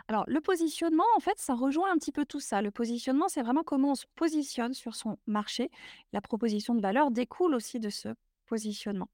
Alors, 0.08 0.24
le 0.26 0.40
positionnement, 0.40 1.04
en 1.16 1.20
fait, 1.20 1.38
ça 1.38 1.54
rejoint 1.54 1.92
un 1.92 1.98
petit 1.98 2.10
peu 2.10 2.26
tout 2.26 2.40
ça. 2.40 2.62
Le 2.62 2.72
positionnement, 2.72 3.28
c'est 3.28 3.42
vraiment 3.42 3.62
comment 3.62 3.92
on 3.92 3.94
se 3.94 4.06
positionne 4.16 4.74
sur 4.74 4.96
son 4.96 5.18
marché. 5.28 5.70
La 6.12 6.20
proposition 6.20 6.74
de 6.74 6.80
valeur 6.80 7.12
découle 7.12 7.54
aussi 7.54 7.78
de 7.78 7.90
ce 7.90 8.08
positionnement. 8.46 9.08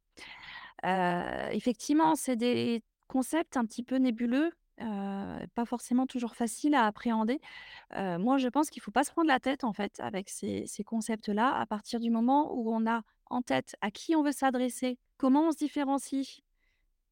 Effectivement, 0.83 2.15
c'est 2.17 2.37
des 2.37 2.83
concepts 3.09 3.57
un 3.57 3.65
petit 3.65 3.83
peu 3.83 3.97
nébuleux, 3.97 4.53
pas 4.79 5.65
forcément 5.67 6.07
toujours 6.07 6.35
faciles 6.35 6.75
à 6.75 6.87
appréhender. 6.87 7.41
Moi, 7.95 8.39
je 8.39 8.49
pense 8.49 8.71
qu'il 8.71 8.83
faut 8.83 8.91
pas 8.91 9.05
se 9.05 9.11
prendre 9.11 9.29
la 9.29 9.41
tête, 9.41 9.65
en 9.65 9.73
fait, 9.73 10.01
avec 10.01 10.29
ces 10.29 10.85
concepts-là. 10.85 11.55
À 11.55 11.67
partir 11.67 12.01
du 12.01 12.11
moment 12.11 12.55
où 12.55 12.73
on 12.73 12.87
a 12.87 13.03
en 13.27 13.43
tête 13.43 13.77
à 13.81 13.91
qui 13.91 14.17
on 14.17 14.23
veut 14.23 14.33
s'adresser, 14.33 14.99
comment 15.17 15.49
on 15.49 15.53
se 15.53 15.59
différencie 15.59 16.41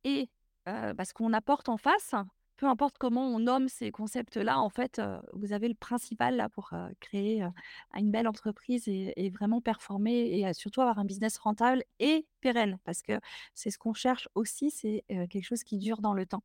et 0.05 0.31
bah, 0.67 1.05
ce 1.05 1.13
qu'on 1.13 1.33
apporte 1.33 1.69
en 1.69 1.77
face, 1.77 2.15
peu 2.59 2.67
importe 2.67 2.99
comment 2.99 3.25
on 3.25 3.39
nomme 3.39 3.69
ces 3.69 3.91
concepts-là, 3.93 4.59
en 4.59 4.69
fait, 4.69 5.01
vous 5.33 5.53
avez 5.53 5.69
le 5.69 5.75
principal 5.75 6.37
là 6.37 6.49
pour, 6.49 6.73
créer, 7.01 7.47
une 7.95 8.11
belle 8.11 8.27
entreprise 8.27 8.89
et 8.89 9.31
vraiment 9.31 9.61
performer 9.61 10.41
et 10.41 10.53
surtout 10.53 10.81
avoir 10.81 10.99
un 10.99 11.05
business 11.05 11.39
rentable 11.39 11.85
et 12.01 12.27
pérenne. 12.41 12.79
Parce 12.85 13.01
que 13.01 13.21
c'est 13.55 13.71
ce 13.71 13.79
qu'on 13.79 13.95
cherche 13.95 14.29
aussi, 14.35 14.71
c'est, 14.71 15.05
quelque 15.09 15.45
chose 15.45 15.63
qui 15.63 15.79
dure 15.79 16.01
dans 16.01 16.15
le 16.15 16.27
temps. 16.27 16.43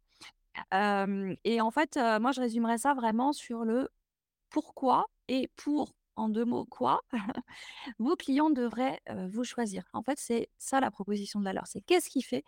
Et 1.43 1.61
en 1.61 1.71
fait, 1.71 1.97
moi 2.21 2.31
je 2.31 2.41
résumerais 2.41 2.77
ça 2.77 2.93
vraiment 2.93 3.33
sur 3.33 3.65
le 3.65 3.89
pourquoi 4.51 5.07
et 5.27 5.49
pour, 5.55 5.95
en 6.15 6.29
2 6.29 6.45
mots, 6.45 6.65
quoi, 6.65 7.01
vos 7.97 8.15
clients 8.15 8.51
devraient, 8.51 9.01
vous 9.29 9.43
choisir. 9.43 9.83
En 9.93 10.03
fait, 10.03 10.19
c'est 10.19 10.47
ça 10.59 10.79
la 10.79 10.91
proposition 10.91 11.39
de 11.39 11.45
valeur. 11.45 11.65
C'est 11.65 11.81
qu'est-ce 11.81 12.09
qui 12.11 12.21
fait 12.21 12.43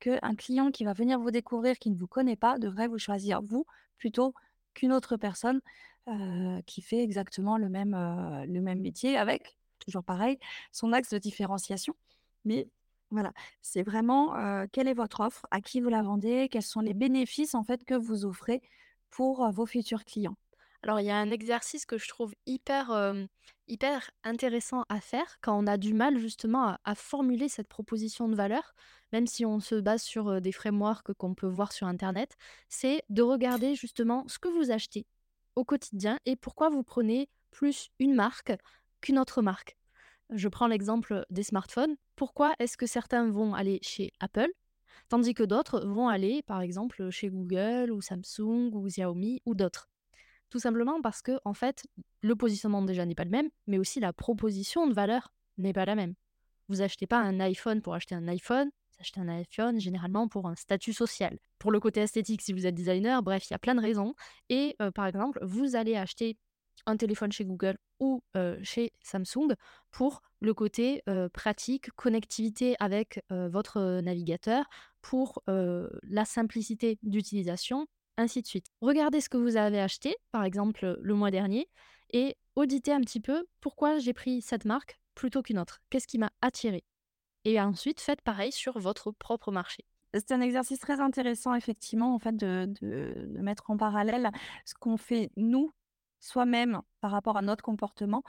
qu'un 0.00 0.34
client 0.36 0.70
qui 0.72 0.84
va 0.84 0.92
venir 0.94 1.20
vous 1.20 1.30
découvrir, 1.30 1.78
qui 1.78 1.90
ne 1.90 1.96
vous 1.96 2.08
connaît 2.08 2.36
pas, 2.36 2.58
devrait 2.58 2.88
vous 2.88 2.98
choisir 2.98 3.42
vous, 3.42 3.66
plutôt 3.98 4.34
qu'une 4.74 4.92
autre 4.92 5.16
personne, 5.16 5.60
heu, 6.08 6.60
qui 6.66 6.82
fait 6.82 7.02
exactement 7.02 7.58
le 7.58 7.68
même, 7.68 7.94
heu, 7.94 8.46
le 8.46 8.60
même 8.60 8.80
métier 8.80 9.16
avec, 9.18 9.56
toujours 9.78 10.04
pareil, 10.04 10.38
son 10.72 10.92
axe 10.92 11.10
de 11.10 11.18
différenciation. 11.18 11.94
Mais 12.44 12.68
voilà, 13.10 13.32
c'est 13.62 13.82
vraiment, 13.82 14.36
heu, 14.38 14.66
quelle 14.72 14.88
est 14.88 14.94
votre 14.94 15.20
offre? 15.20 15.46
À 15.50 15.60
qui 15.60 15.80
vous 15.80 15.88
la 15.90 16.02
vendez? 16.02 16.48
Quels 16.50 16.62
sont 16.62 16.80
les 16.80 16.94
bénéfices, 16.94 17.54
en 17.54 17.62
fait, 17.64 17.84
que 17.84 17.94
vous 17.94 18.24
offrez 18.24 18.62
pour, 19.10 19.50
vos 19.52 19.66
futurs 19.66 20.04
clients? 20.04 20.36
Alors, 20.82 21.00
il 21.00 21.06
y 21.06 21.10
a 21.10 21.16
un 21.16 21.30
exercice 21.30 21.84
que 21.84 21.98
je 21.98 22.08
trouve 22.08 22.34
hyper, 22.46 22.90
hyper 23.70 24.10
intéressant 24.24 24.84
à 24.88 25.00
faire 25.00 25.38
quand 25.40 25.58
on 25.58 25.66
a 25.66 25.76
du 25.76 25.94
mal 25.94 26.18
justement 26.18 26.66
à 26.68 26.80
à 26.84 26.94
formuler 26.94 27.48
cette 27.48 27.68
proposition 27.68 28.28
de 28.28 28.34
valeur, 28.34 28.74
même 29.12 29.26
si 29.26 29.44
on 29.46 29.60
se 29.60 29.76
base 29.76 30.02
sur, 30.02 30.40
des 30.40 30.52
frameworks 30.52 31.12
qu'on 31.14 31.34
peut 31.34 31.46
voir 31.46 31.72
sur 31.72 31.86
internet. 31.86 32.36
C'est 32.68 33.02
de 33.08 33.22
regarder 33.22 33.74
justement 33.74 34.24
ce 34.28 34.38
que 34.38 34.48
vous 34.48 34.70
achetez 34.70 35.06
au 35.56 35.64
quotidien 35.64 36.18
et 36.26 36.36
pourquoi 36.36 36.68
vous 36.68 36.82
prenez 36.82 37.28
plus 37.50 37.90
une 37.98 38.14
marque 38.14 38.52
qu'une 39.00 39.18
autre 39.18 39.42
marque. 39.42 39.76
Je 40.30 40.48
prends 40.48 40.68
l'exemple 40.68 41.24
des 41.30 41.42
smartphones. 41.42 41.96
Pourquoi 42.16 42.54
est-ce 42.58 42.76
que 42.76 42.86
certains 42.86 43.28
vont 43.30 43.54
aller 43.54 43.78
chez 43.82 44.12
Apple, 44.20 44.48
tandis 45.08 45.34
que 45.34 45.42
d'autres 45.42 45.80
vont 45.80 46.08
aller, 46.08 46.42
par 46.42 46.60
exemple, 46.60 47.10
chez 47.10 47.28
Google 47.28 47.90
ou 47.90 48.00
Samsung 48.00 48.70
ou 48.72 48.86
Xiaomi 48.86 49.42
ou 49.44 49.54
d'autres? 49.54 49.89
Tout 50.50 50.58
simplement 50.58 51.00
parce 51.00 51.22
que, 51.22 51.38
en 51.44 51.54
fait, 51.54 51.86
le 52.22 52.34
positionnement 52.34 52.82
déjà 52.82 53.06
n'est 53.06 53.14
pas 53.14 53.24
le 53.24 53.30
même, 53.30 53.48
mais 53.68 53.78
aussi 53.78 54.00
la 54.00 54.12
proposition 54.12 54.88
de 54.88 54.92
valeur 54.92 55.32
n'est 55.58 55.72
pas 55.72 55.84
la 55.84 55.94
même. 55.94 56.14
Vous 56.68 56.82
achetez 56.82 57.06
pas 57.06 57.18
un 57.18 57.38
iPhone 57.40 57.80
pour 57.80 57.94
acheter 57.94 58.16
un 58.16 58.26
iPhone, 58.28 58.68
vous 58.68 58.96
achetez 59.00 59.20
un 59.20 59.28
iPhone 59.28 59.80
généralement 59.80 60.28
pour 60.28 60.46
un 60.48 60.56
statut 60.56 60.92
social. 60.92 61.38
Pour 61.58 61.70
le 61.70 61.78
côté 61.78 62.00
esthétique, 62.00 62.42
si 62.42 62.52
vous 62.52 62.66
êtes 62.66 62.74
designer, 62.74 63.22
bref, 63.22 63.48
il 63.48 63.52
y 63.52 63.54
a 63.54 63.58
plein 63.58 63.76
de 63.76 63.80
raisons. 63.80 64.14
Et 64.48 64.76
euh, 64.82 64.90
par 64.90 65.06
exemple, 65.06 65.38
vous 65.42 65.76
allez 65.76 65.94
acheter 65.94 66.36
un 66.86 66.96
téléphone 66.96 67.30
chez 67.30 67.44
Google 67.44 67.76
ou 68.00 68.22
euh, 68.36 68.58
chez 68.62 68.92
Samsung 69.02 69.54
pour 69.90 70.22
le 70.40 70.54
côté 70.54 71.02
euh, 71.08 71.28
pratique, 71.28 71.90
connectivité 71.92 72.74
avec 72.80 73.22
votre 73.30 74.00
navigateur, 74.00 74.64
pour 75.02 75.42
la 75.46 76.24
simplicité 76.24 76.98
d'utilisation 77.02 77.86
ainsi 78.20 78.42
de 78.42 78.46
suite. 78.46 78.66
Regardez 78.80 79.20
ce 79.20 79.28
que 79.28 79.36
vous 79.36 79.56
avez 79.56 79.80
acheté, 79.80 80.16
par 80.32 80.44
exemple 80.44 80.98
le 81.00 81.14
mois 81.14 81.30
dernier, 81.30 81.68
et 82.12 82.36
auditez 82.56 82.92
un 82.92 83.00
petit 83.00 83.20
peu 83.20 83.46
pourquoi 83.60 83.98
j'ai 83.98 84.12
pris 84.12 84.42
cette 84.42 84.64
marque 84.64 85.00
plutôt 85.14 85.42
qu'une 85.42 85.58
autre. 85.58 85.80
Qu'est-ce 85.90 86.06
qui 86.06 86.18
m'a 86.18 86.30
attiré 86.42 86.84
Et 87.44 87.60
ensuite, 87.60 88.00
faites 88.00 88.22
pareil 88.22 88.52
sur 88.52 88.78
votre 88.78 89.10
propre 89.10 89.50
marché. 89.52 89.84
C'est 90.14 90.32
un 90.32 90.40
exercice 90.40 90.80
très 90.80 91.00
intéressant, 91.00 91.54
effectivement, 91.54 92.14
en 92.14 92.18
fait, 92.18 92.36
de 92.36 92.66
mettre 93.40 93.70
en 93.70 93.76
parallèle 93.76 94.30
ce 94.64 94.74
qu'on 94.74 94.96
fait 94.96 95.30
nous, 95.36 95.72
soi-même, 96.18 96.82
par 97.00 97.12
rapport 97.12 97.36
à 97.36 97.42
notre 97.42 97.62
comportement 97.62 98.22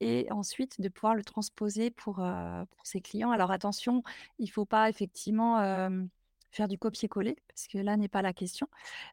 et 0.00 0.26
ensuite 0.30 0.80
de 0.80 0.88
pouvoir 0.88 1.14
le 1.14 1.24
transposer 1.24 1.90
pour, 1.90 2.16
pour 2.16 2.86
ses 2.86 3.00
clients. 3.00 3.30
Alors 3.30 3.50
attention, 3.50 4.02
il 4.38 4.46
ne 4.46 4.50
faut 4.50 4.66
pas 4.66 4.88
effectivement, 4.88 5.60
hem, 5.62 6.08
faire 6.50 6.68
du 6.68 6.78
copier-coller 6.78 7.36
parce 7.48 7.66
que 7.66 7.78
là 7.78 7.96
n'est 7.96 8.08
pas 8.08 8.22
la 8.22 8.32
question, 8.32 8.68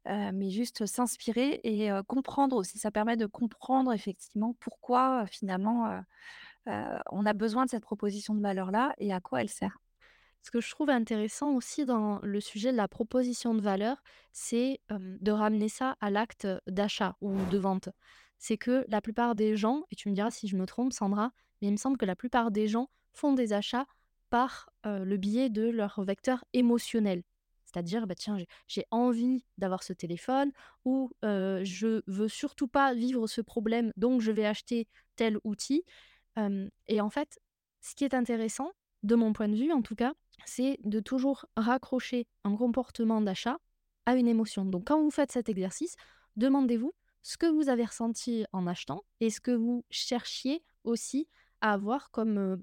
mais 0.05 0.49
juste 0.49 0.85
s'inspirer 0.85 1.59
et 1.63 1.89
comprendre 2.07 2.55
aussi. 2.55 2.77
Ça 2.79 2.91
permet 2.91 3.17
de 3.17 3.25
comprendre 3.25 3.93
effectivement 3.93 4.55
pourquoi, 4.59 5.25
finalement, 5.27 6.01
on 6.65 7.25
a 7.25 7.33
besoin 7.33 7.65
de 7.65 7.69
cette 7.69 7.83
proposition 7.83 8.35
de 8.35 8.41
valeur-là 8.41 8.93
et 8.97 9.13
à 9.13 9.19
quoi 9.19 9.41
elle 9.41 9.49
sert. 9.49 9.77
Ce 10.41 10.51
que 10.51 10.61
je 10.61 10.69
trouve 10.69 10.91
intéressant 10.91 11.53
aussi 11.53 11.85
dans 11.85 12.19
le 12.21 12.39
sujet 12.39 12.71
de 12.71 12.77
la 12.77 12.87
proposition 12.87 13.55
de 13.55 13.61
valeur, 13.61 14.03
c'est 14.31 14.79
de 14.89 15.31
ramener 15.31 15.69
ça 15.69 15.97
à 16.01 16.11
l'acte 16.11 16.47
d'achat 16.67 17.17
ou 17.21 17.35
de 17.45 17.57
vente. 17.57 17.89
C'est 18.37 18.57
que 18.57 18.85
la 18.89 19.01
plupart 19.01 19.33
des 19.33 19.55
gens, 19.55 19.83
et 19.89 19.95
tu 19.95 20.09
me 20.09 20.13
diras 20.13 20.29
si 20.29 20.47
je 20.47 20.55
me 20.55 20.65
trompe, 20.65 20.93
Sandra, 20.93 21.31
mais 21.61 21.69
il 21.69 21.71
me 21.71 21.77
semble 21.77 21.97
que 21.97 22.05
la 22.05 22.15
plupart 22.15 22.51
des 22.51 22.67
gens 22.67 22.89
font 23.13 23.33
des 23.33 23.53
achats 23.53 23.87
par 24.35 24.69
le 24.83 25.15
biais 25.15 25.49
de 25.49 25.69
leur 25.69 26.03
vecteur 26.03 26.43
émotionnel. 26.51 27.23
C'est-à-dire, 27.63 28.05
bah, 28.05 28.15
tiens, 28.15 28.35
j'ai 28.67 28.85
envie 28.91 29.45
d'avoir 29.57 29.81
ce 29.81 29.93
téléphone 29.93 30.51
ou 30.83 31.09
je 31.23 32.01
veux 32.05 32.27
surtout 32.27 32.67
pas 32.67 32.93
vivre 32.93 33.27
ce 33.27 33.39
problème, 33.39 33.93
donc 33.95 34.19
je 34.19 34.33
vais 34.33 34.45
acheter 34.45 34.89
tel 35.15 35.37
outil. 35.45 35.85
Et 36.87 36.99
en 36.99 37.09
fait, 37.09 37.39
ce 37.79 37.95
qui 37.95 38.03
est 38.03 38.13
intéressant, 38.13 38.73
de 39.03 39.15
mon 39.15 39.31
point 39.31 39.47
de 39.47 39.55
vue 39.55 39.71
en 39.71 39.81
tout 39.81 39.95
cas, 39.95 40.13
c'est 40.45 40.79
de 40.83 40.99
toujours 40.99 41.45
raccrocher 41.55 42.27
un 42.43 42.57
comportement 42.57 43.21
d'achat 43.21 43.57
à 44.05 44.17
une 44.17 44.27
émotion. 44.27 44.65
Donc 44.65 44.87
quand 44.87 45.01
vous 45.01 45.11
faites 45.11 45.31
cet 45.31 45.47
exercice, 45.47 45.95
demandez-vous 46.35 46.93
ce 47.23 47.37
que 47.37 47.45
vous 47.45 47.69
avez 47.69 47.85
ressenti 47.85 48.45
en 48.51 48.67
achetant 48.67 49.05
et 49.21 49.29
ce 49.29 49.39
que 49.39 49.51
vous 49.51 49.85
cherchiez 49.89 50.61
aussi 50.83 51.29
à 51.61 51.71
avoir 51.71 52.11
comme 52.11 52.61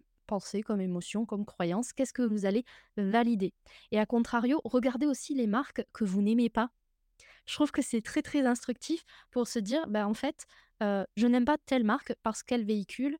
comme 0.64 0.80
émotion, 0.80 1.26
comme 1.26 1.44
croyance, 1.44 1.92
qu'est-ce 1.92 2.12
que 2.12 2.22
vous 2.22 2.46
allez 2.46 2.64
valider? 2.96 3.52
Et 3.90 3.98
à 3.98 4.06
contrario, 4.06 4.60
regardez 4.64 5.06
aussi 5.06 5.34
les 5.34 5.46
marques 5.46 5.84
que 5.92 6.04
vous 6.04 6.22
n'aimez 6.22 6.50
pas 6.50 6.70
Je 7.46 7.54
trouve 7.54 7.70
que 7.72 7.82
c'est 7.82 8.02
très, 8.02 8.22
très 8.22 8.46
instructif 8.46 9.04
pour 9.30 9.46
se 9.46 9.58
dire, 9.58 9.86
bah, 9.88 10.06
en 10.06 10.14
fait, 10.14 10.46
je 10.80 11.26
n'aime 11.26 11.44
pas 11.44 11.58
telle 11.66 11.84
marque 11.84 12.14
parce 12.22 12.42
qu'elle 12.42 12.64
véhicule 12.64 13.16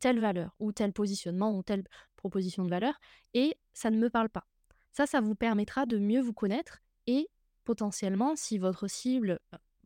telle 0.00 0.20
valeur 0.20 0.54
ou 0.58 0.72
tel 0.72 0.92
positionnement 0.92 1.56
ou 1.56 1.62
telle 1.62 1.84
proposition 2.16 2.64
de 2.64 2.70
valeur 2.70 2.98
et 3.34 3.56
ça 3.74 3.90
ne 3.90 3.98
me 3.98 4.08
parle 4.10 4.30
pas. 4.30 4.46
Ça, 4.90 5.06
ça 5.06 5.20
vous 5.20 5.34
permettra 5.34 5.86
de 5.86 5.98
mieux 5.98 6.20
vous 6.20 6.32
connaître 6.32 6.80
et 7.06 7.28
potentiellement, 7.64 8.34
si 8.36 8.58
votre 8.58 8.88
cible, 8.88 9.38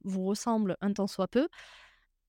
vous 0.05 0.25
ressemble 0.25 0.77
un 0.81 0.93
tant 0.93 1.07
soit 1.07 1.29
peu, 1.29 1.49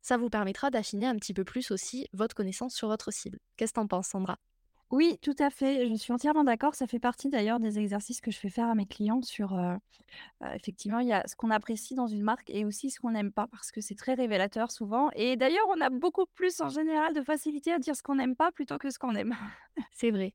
ça 0.07 0.15
vous 0.15 0.29
permettra 0.29 0.69
d'affiner 0.71 1.05
un 1.05 1.15
petit 1.17 1.33
peu 1.33 1.43
plus 1.43 1.69
aussi 1.69 2.07
votre 2.13 2.33
connaissance 2.33 2.73
sur 2.73 2.87
votre 2.87 3.11
cible. 3.11 3.39
Qu'est-ce 3.57 3.73
que 3.73 3.79
tu 3.79 3.83
en 3.83 3.87
penses, 3.87 4.07
Sandra? 4.07 4.37
Oui, 4.89 5.17
tout 5.21 5.35
à 5.39 5.49
fait, 5.49 5.89
je 5.89 5.95
suis 5.95 6.13
entièrement 6.13 6.45
d'accord. 6.45 6.73
Ça 6.73 6.87
fait 6.87 6.99
partie 6.99 7.29
d'ailleurs 7.29 7.59
des 7.59 7.77
exercices 7.77 8.21
que 8.21 8.31
je 8.31 8.39
fais 8.39 8.49
faire 8.49 8.69
à 8.69 8.75
mes 8.75 8.85
clients 8.85 9.21
sur, 9.21 9.53
heu 9.53 9.75
heu, 10.43 10.47
effectivement, 10.55 10.99
il 10.99 11.07
y 11.09 11.13
a 11.13 11.27
ce 11.27 11.35
qu'on 11.35 11.51
apprécie 11.51 11.95
dans 11.95 12.07
une 12.07 12.23
marque 12.23 12.49
et 12.49 12.65
aussi 12.65 12.91
ce 12.91 12.99
qu'on 12.99 13.11
n'aime 13.11 13.33
pas 13.33 13.47
parce 13.47 13.71
que 13.71 13.81
c'est 13.81 13.95
très 13.95 14.13
révélateur 14.13 14.71
souvent 14.71 15.09
et 15.15 15.37
d'ailleurs, 15.37 15.65
on 15.75 15.81
a 15.81 15.89
beaucoup 15.89 16.25
plus 16.35 16.61
en 16.61 16.69
général 16.69 17.13
de 17.13 17.21
facilité 17.23 17.73
à 17.73 17.79
dire 17.79 17.95
ce 17.95 18.03
qu'on 18.03 18.15
n'aime 18.15 18.35
pas 18.35 18.51
plutôt 18.51 18.77
que 18.77 18.91
ce 18.91 18.99
qu'on 18.99 19.15
aime. 19.15 19.35
C'est 19.91 20.11
vrai. 20.11 20.33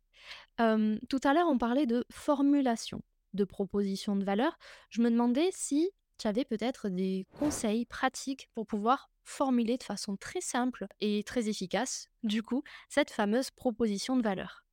Tout 0.58 1.20
à 1.24 1.34
l'heure, 1.34 1.48
on 1.48 1.58
parlait 1.58 1.86
de 1.86 2.04
formulation 2.10 3.02
de 3.34 3.44
proposition 3.44 4.16
de 4.16 4.24
valeur. 4.24 4.58
Je 4.90 5.02
me 5.02 5.10
demandais 5.10 5.50
si 5.52 5.90
tu 6.18 6.28
avais 6.28 6.44
peut-être 6.44 6.88
des 6.88 7.26
conseils 7.38 7.86
pratiques 7.86 8.48
pour 8.54 8.66
pouvoir 8.66 9.11
formuler 9.24 9.76
de 9.76 9.82
façon 9.82 10.16
très 10.16 10.40
simple 10.40 10.86
et 11.00 11.22
très 11.24 11.48
efficace, 11.48 12.08
du 12.22 12.42
coup, 12.42 12.62
cette 12.88 13.10
fameuse 13.10 13.50
proposition 13.50 14.16
de 14.16 14.22
valeur. 14.22 14.64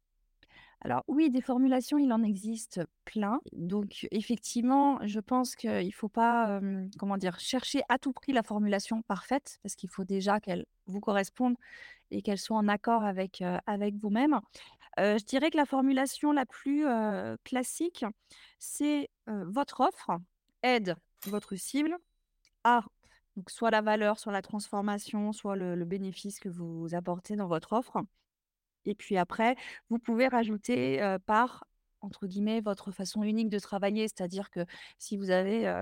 Alors 0.81 1.03
oui, 1.07 1.29
des 1.29 1.41
formulations, 1.41 1.97
il 1.97 2.13
en 2.13 2.23
existe 2.23 2.79
plein. 3.03 3.41
Donc 3.51 4.07
effectivement, 4.11 4.99
je 5.05 5.19
pense 5.19 5.55
qu'il 5.55 5.85
ne 5.85 5.91
faut 5.91 6.07
pas, 6.07 6.61
comment 6.97 7.17
dire? 7.17 7.37
Chercher 7.39 7.81
à 7.89 7.97
tout 7.97 8.13
prix 8.13 8.31
la 8.31 8.43
formulation 8.43 9.01
parfaite, 9.01 9.59
parce 9.61 9.75
qu'il 9.75 9.89
faut 9.89 10.05
déjà 10.05 10.39
qu'elle 10.39 10.65
vous 10.87 11.01
corresponde 11.01 11.55
et 12.11 12.21
qu'elle 12.21 12.37
soit 12.37 12.55
en 12.55 12.69
accord 12.69 13.03
avec, 13.03 13.43
avec 13.65 13.95
vous-même. 13.95 14.39
Je 14.97 15.23
dirais 15.25 15.51
que 15.51 15.57
la 15.57 15.65
formulation 15.65 16.31
la 16.31 16.45
plus, 16.45 16.85
classique, 17.43 18.05
c'est, 18.57 19.09
votre 19.27 19.81
offre 19.81 20.11
aide 20.63 20.95
votre 21.25 21.55
cible 21.55 21.97
à 22.63 22.85
donc 23.39 23.49
soit 23.51 23.71
la 23.71 23.79
valeur, 23.79 24.19
soit 24.19 24.33
la 24.33 24.41
transformation, 24.41 25.31
soit 25.31 25.55
le 25.55 25.85
bénéfice 25.85 26.41
que 26.41 26.49
vous 26.49 26.93
apportez 26.93 27.37
dans 27.37 27.47
votre 27.47 27.71
offre. 27.71 27.97
Et 28.83 28.95
puis 28.95 29.15
après, 29.15 29.55
vous 29.89 29.97
pouvez 29.97 30.27
rajouter, 30.27 30.99
par, 31.25 31.63
entre 32.01 32.27
guillemets, 32.27 32.59
«votre 32.59 32.91
façon 32.91 33.23
unique 33.23 33.47
de 33.47 33.57
travailler». 33.57 34.09
C'est-à-dire 34.09 34.49
que 34.49 34.65
si 34.97 35.15
vous 35.15 35.29
avez, 35.29 35.73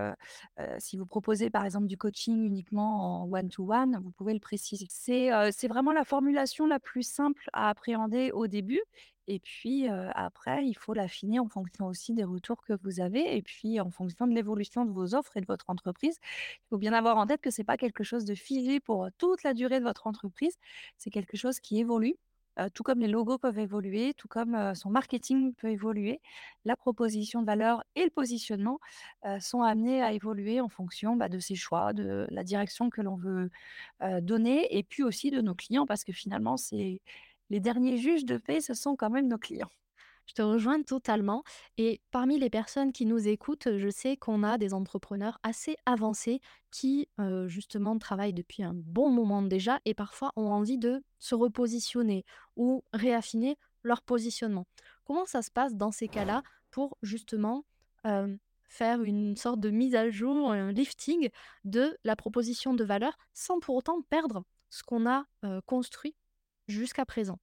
proposez 1.10 1.50
par 1.50 1.66
exemple 1.66 1.88
du 1.88 1.98
coaching 1.98 2.46
uniquement 2.46 3.24
en 3.24 3.32
one 3.32 3.50
to 3.50 3.74
one, 3.74 4.00
vous 4.04 4.12
pouvez 4.12 4.36
le 4.36 4.40
préciser. 4.40 4.86
C'est 4.90 5.68
vraiment 5.68 5.94
la 5.94 6.04
formulation 6.04 6.68
la 6.68 6.80
plus 6.80 7.02
simple 7.02 7.50
à 7.54 7.70
appréhender 7.70 8.30
au 8.32 8.46
début 8.46 8.84
et 9.28 9.40
puis, 9.40 9.88
après 9.88 10.66
il 10.66 10.74
faut 10.76 10.94
l'affiner 10.94 11.40
en 11.40 11.48
fonction 11.48 11.88
aussi 11.88 12.14
des 12.14 12.24
retours 12.24 12.62
que 12.64 12.74
vous 12.84 13.00
avez 13.00 13.36
et 13.38 13.42
puis 13.42 13.80
en 13.80 13.92
fonction 13.92 14.28
de 14.28 14.34
l'évolution 14.34 14.86
de 14.86 14.92
vos 14.92 15.16
offres 15.16 15.36
et 15.38 15.42
de 15.42 15.46
votre 15.46 15.70
entreprise. 15.70 16.18
Il 16.66 16.68
faut 16.70 16.78
bien 16.78 16.94
avoir 16.94 17.18
en 17.18 17.28
tête 17.28 17.42
que 17.42 17.52
c'est 17.52 17.64
pas 17.64 17.78
quelque 17.78 18.04
chose 18.04 18.26
de 18.26 18.36
figé 18.36 18.80
pour, 18.80 19.08
toute 19.18 19.44
la 19.44 19.54
durée 19.54 19.80
de 19.80 19.86
votre 19.86 20.08
entreprise. 20.08 20.56
C'est 20.98 21.10
quelque 21.10 21.38
chose 21.38 21.60
qui 21.60 21.80
évolue 21.80 22.16
tout 22.74 22.84
comme 22.84 23.00
les 23.00 23.08
logos 23.08 23.38
peuvent 23.38 23.60
évoluer, 23.60 24.14
tout 24.16 24.28
comme, 24.28 24.74
son 24.76 24.90
marketing 24.90 25.54
peut 25.54 25.70
évoluer, 25.70 26.22
la 26.66 26.76
proposition 26.76 27.42
de 27.42 27.46
valeur 27.46 27.84
et 27.96 28.04
le 28.04 28.10
positionnement, 28.10 28.80
sont 29.40 29.62
amenés 29.62 30.02
à 30.02 30.12
évoluer 30.12 30.60
en 30.60 30.70
fonction, 30.70 31.16
bah, 31.16 31.30
de 31.30 31.40
ses 31.40 31.56
choix, 31.56 31.94
de 31.94 32.26
la 32.32 32.44
direction 32.44 32.90
que 32.90 33.02
l'on 33.02 33.16
veut, 33.16 33.50
donner 34.22 34.76
et 34.76 34.84
puis 34.84 35.04
aussi 35.04 35.32
de 35.32 35.42
nos 35.42 35.56
clients 35.56 35.86
parce 35.86 36.04
que 36.04 36.14
finalement 36.14 36.58
c'est 36.58 37.02
les 37.50 37.60
derniers 37.60 37.98
juges 37.98 38.26
de 38.26 38.38
paix, 38.38 38.62
ce 38.62 38.74
sont 38.74 38.96
quand 38.96 39.10
même 39.10 39.28
nos 39.28 39.38
clients. 39.38 39.72
Je 40.28 40.34
te 40.34 40.42
rejoins 40.42 40.82
totalement. 40.84 41.44
Et 41.78 42.02
parmi 42.12 42.38
les 42.38 42.50
personnes 42.50 42.92
qui 42.92 43.06
nous 43.06 43.28
écoutent, 43.28 43.78
je 43.78 43.90
sais 43.90 44.18
qu'on 44.18 44.44
a 44.44 44.58
des 44.58 44.74
entrepreneurs 44.74 45.40
assez 45.42 45.78
avancés 45.86 46.42
qui, 46.70 47.08
euh, 47.20 47.48
justement, 47.48 47.98
travaillent 47.98 48.34
depuis 48.34 48.62
un 48.64 48.74
bon 48.76 49.10
moment 49.10 49.42
déjà 49.42 49.80
et 49.86 49.94
parfois 49.94 50.34
ont 50.36 50.52
envie 50.52 50.78
de 50.78 51.02
se 51.20 51.34
repositionner 51.34 52.26
ou 52.58 52.84
réaffiner 52.94 53.58
leur 53.84 54.02
positionnement. 54.02 54.68
Comment 55.06 55.26
ça 55.26 55.42
se 55.42 55.50
passe 55.50 55.76
dans 55.76 55.92
ces 55.92 56.10
cas-là 56.10 56.44
pour, 56.72 56.98
justement, 57.02 57.64
euh, 58.06 58.36
faire 58.68 59.02
une 59.04 59.38
sorte 59.38 59.62
de 59.62 59.70
mise 59.70 59.96
à 59.96 60.10
jour, 60.10 60.52
un 60.52 60.74
lifting 60.74 61.30
de 61.64 61.98
la 62.04 62.18
proposition 62.18 62.74
de 62.74 62.84
valeur 62.84 63.18
sans 63.34 63.60
pour 63.60 63.76
autant 63.76 64.02
perdre 64.02 64.44
ce 64.70 64.84
qu'on 64.84 65.08
a 65.08 65.26
euh, 65.46 65.62
construit 65.66 66.16
jusqu'à 66.68 67.06
présent 67.06 67.40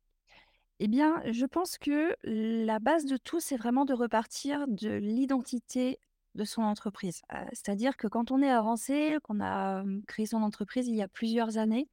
Eh 0.81 0.89
bien, 0.89 1.23
je 1.33 1.47
pense 1.47 1.79
que 1.79 2.17
la 2.25 2.79
base 2.81 3.07
de 3.07 3.17
tout, 3.17 3.41
c'est 3.41 3.57
vraiment 3.57 3.85
de 3.85 3.95
repartir 3.95 4.67
de 4.69 4.91
l'identité 4.91 5.99
de 6.35 6.45
son 6.45 6.63
entreprise. 6.63 7.23
Heu, 7.33 7.39
c'est-à-dire 7.53 7.97
que 7.97 8.09
quand 8.09 8.31
on 8.33 8.43
est 8.43 8.51
avancé, 8.51 9.19
qu'on 9.25 9.41
a, 9.41 9.81
hem, 9.83 10.03
créé 10.07 10.27
son 10.27 10.43
entreprise 10.43 10.89
il 10.89 10.97
y 10.97 11.03
a 11.03 11.09
plusieurs 11.09 11.59
années, 11.59 11.89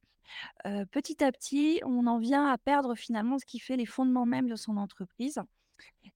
heu, 0.66 0.86
petit 0.86 1.24
à 1.24 1.32
petit, 1.32 1.80
on 1.84 2.06
en 2.06 2.18
vient 2.18 2.48
à 2.48 2.58
perdre 2.58 2.94
finalement 2.96 3.38
ce 3.38 3.46
qui 3.46 3.58
fait 3.60 3.76
les 3.76 3.86
fondements 3.86 4.26
mêmes 4.26 4.48
de 4.48 4.56
son 4.56 4.76
entreprise 4.78 5.40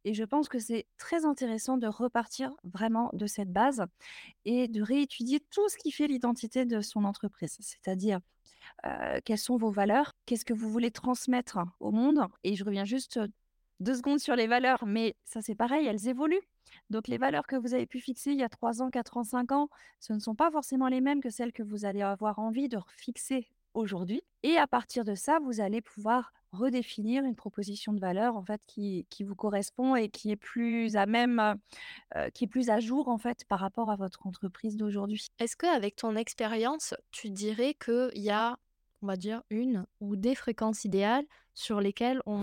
et 0.05 0.15
je 0.15 0.25
pense 0.25 0.49
que 0.49 0.59
c'est 0.59 0.87
très 0.99 1.25
intéressant 1.25 1.77
de 1.79 1.87
repartir 1.87 2.53
vraiment 2.65 3.11
de 3.13 3.27
cette 3.27 3.53
base 3.53 3.85
et 4.45 4.69
de 4.69 4.83
réétudier 4.83 5.41
tout 5.51 5.69
ce 5.69 5.77
qui 5.79 5.93
fait 5.93 6.09
l'identité 6.09 6.67
de 6.67 6.81
son 6.83 7.05
entreprise. 7.05 7.57
C'est-à-dire 7.61 8.21
Heu, 8.85 9.21
quelles 9.25 9.39
sont 9.39 9.57
vos 9.57 9.71
valeurs? 9.71 10.13
Qu'est-ce 10.27 10.45
que 10.45 10.55
vous 10.55 10.71
voulez 10.71 10.91
transmettre 10.91 11.59
au 11.81 11.91
monde? 11.93 12.27
Et 12.45 12.57
je 12.57 12.65
reviens 12.65 12.85
juste, 12.85 13.17
heu, 13.19 13.29
2 13.81 13.95
secondes 13.95 14.21
sur 14.21 14.37
les 14.37 14.47
valeurs, 14.47 14.85
mais 14.87 15.17
ça, 15.25 15.43
c'est 15.43 15.55
pareil, 15.55 15.87
elles 15.87 16.09
évoluent. 16.09 16.41
Donc 16.91 17.09
les 17.09 17.19
valeurs 17.19 17.47
que 17.47 17.57
vous 17.57 17.75
avez 17.75 17.87
pu 17.87 18.01
fixer 18.01 18.33
il 18.33 18.39
y 18.39 18.43
a 18.43 18.49
3 18.49 18.83
ans, 18.83 18.91
4 18.91 19.17
ans, 19.17 19.25
5 19.25 19.53
ans, 19.53 19.69
ce 20.01 20.13
ne 20.13 20.19
sont 20.19 20.35
pas 20.35 20.51
forcément 20.51 20.89
les 20.89 21.01
mêmes 21.01 21.21
que 21.21 21.31
celles 21.31 21.53
que 21.53 21.63
vous 21.63 21.85
allez 21.85 22.03
avoir 22.03 22.39
envie 22.39 22.69
de 22.69 22.79
fixer 22.97 23.49
aujourd'hui 23.75 24.23
et 24.43 24.57
à 24.57 24.67
partir 24.67 25.05
de 25.05 25.15
ça, 25.15 25.39
vous 25.41 25.61
allez 25.61 25.81
pouvoir 25.81 26.33
redéfinir 26.53 27.25
une 27.25 27.35
proposition 27.35 27.93
de 27.93 28.01
valeur, 28.01 28.37
en 28.37 28.45
fait, 28.45 28.61
qui 28.67 29.07
qui 29.11 29.25
vous 29.25 29.35
correspond 29.35 29.97
et 29.97 30.09
qui 30.09 30.31
est 30.31 30.37
plus 30.37 30.97
à 30.97 31.07
même, 31.07 31.41
heu 31.41 31.55
heu, 32.21 32.31
qui 32.31 32.45
est 32.45 32.49
plus 32.49 32.71
à 32.71 32.81
jour, 32.81 33.09
en 33.09 33.19
fait, 33.19 33.45
par 33.47 33.61
rapport 33.61 33.91
à 33.91 33.97
votre 33.97 34.27
entreprise 34.27 34.77
d'aujourd'hui. 34.77 35.29
Est-ce 35.39 35.57
qu'avec 35.57 35.97
ton 35.97 36.17
expérience, 36.17 36.95
tu 37.11 37.31
dirais 37.31 37.75
qu'il 37.75 38.23
y 38.23 38.31
a, 38.31 38.59
on 39.03 39.07
va 39.07 39.17
dire, 39.17 39.43
une 39.51 39.87
ou 40.01 40.17
des 40.17 40.35
fréquences 40.35 40.85
idéales 40.85 41.27
sur 41.55 41.81
lesquelles 41.81 42.23
on 42.27 42.43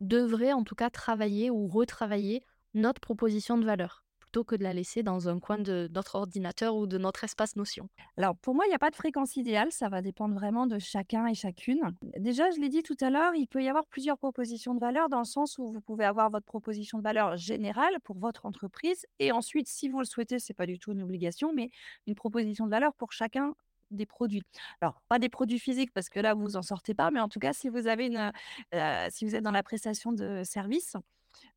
devrait 0.00 0.52
en 0.52 0.64
tout 0.64 0.74
cas 0.74 0.90
travailler 0.90 1.50
ou 1.50 1.68
retravailler 1.68 2.42
notre 2.74 3.00
proposition 3.00 3.58
de 3.58 3.64
valeur, 3.64 4.04
plutôt 4.32 4.44
que 4.44 4.56
de 4.56 4.62
la 4.62 4.72
laisser 4.72 5.02
dans 5.02 5.28
un 5.28 5.38
coin 5.38 5.58
de 5.58 5.90
notre 5.92 6.14
ordinateur 6.14 6.74
ou 6.74 6.86
de 6.86 6.96
notre 6.96 7.22
espace 7.22 7.54
notion? 7.54 7.90
Alors, 8.16 8.34
pour 8.34 8.54
moi, 8.54 8.64
il 8.66 8.70
y 8.70 8.74
a 8.74 8.78
pas 8.78 8.88
de 8.88 8.96
fréquence 8.96 9.36
idéale, 9.36 9.70
ça 9.72 9.90
va 9.90 10.00
dépendre 10.00 10.34
vraiment 10.34 10.66
de 10.66 10.78
chacun 10.78 11.26
et 11.26 11.34
chacune. 11.34 11.94
Déjà, 12.16 12.50
je 12.50 12.58
l'ai 12.58 12.70
dit 12.70 12.82
tout 12.82 12.96
à 13.02 13.10
l'heure, 13.10 13.34
il 13.34 13.46
peut 13.46 13.62
y 13.62 13.68
avoir 13.68 13.84
plusieurs 13.84 14.16
propositions 14.16 14.74
de 14.74 14.80
valeur 14.80 15.10
dans 15.10 15.18
le 15.18 15.26
sens 15.26 15.58
où 15.58 15.70
vous 15.70 15.82
pouvez 15.82 16.06
avoir 16.06 16.30
votre 16.30 16.46
proposition 16.46 16.96
de 16.96 17.02
valeur 17.02 17.36
générale 17.36 18.00
pour 18.04 18.16
votre 18.16 18.46
entreprise 18.46 19.04
et 19.18 19.32
ensuite, 19.32 19.68
si 19.68 19.90
vous 19.90 19.98
le 19.98 20.06
souhaitez, 20.06 20.38
c'est 20.38 20.54
pas 20.54 20.64
du 20.64 20.78
tout 20.78 20.92
une 20.92 21.02
obligation, 21.02 21.52
mais 21.52 21.68
une 22.06 22.14
proposition 22.14 22.64
de 22.64 22.70
valeur 22.70 22.94
pour 22.94 23.12
chacun 23.12 23.54
des 23.90 24.06
produits. 24.06 24.44
Alors, 24.80 25.02
pas 25.10 25.18
des 25.18 25.28
produits 25.28 25.58
physiques 25.58 25.92
parce 25.92 26.08
que 26.08 26.20
là, 26.20 26.32
vous 26.32 26.56
en 26.56 26.62
sortez 26.62 26.94
pas, 26.94 27.10
mais 27.10 27.20
en 27.20 27.28
tout 27.28 27.38
cas, 27.38 27.52
si 27.52 27.68
vous 27.68 27.82
vous 27.82 27.88
êtes 27.88 29.42
dans 29.42 29.50
la 29.50 29.62
prestation 29.62 30.12
de 30.12 30.42
services, 30.42 30.96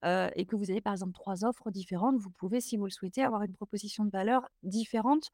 heu 0.05 0.29
et 0.35 0.45
que 0.45 0.55
vous 0.55 0.71
avez 0.71 0.81
par 0.81 0.93
exemple 0.93 1.13
3 1.13 1.45
offres 1.45 1.71
différentes, 1.71 2.17
vous 2.17 2.31
pouvez, 2.31 2.61
si 2.61 2.77
vous 2.77 2.85
le 2.85 2.91
souhaitez, 2.91 3.23
avoir 3.23 3.43
une 3.43 3.53
proposition 3.53 4.05
de 4.05 4.09
valeur 4.11 4.47
différente 4.63 5.29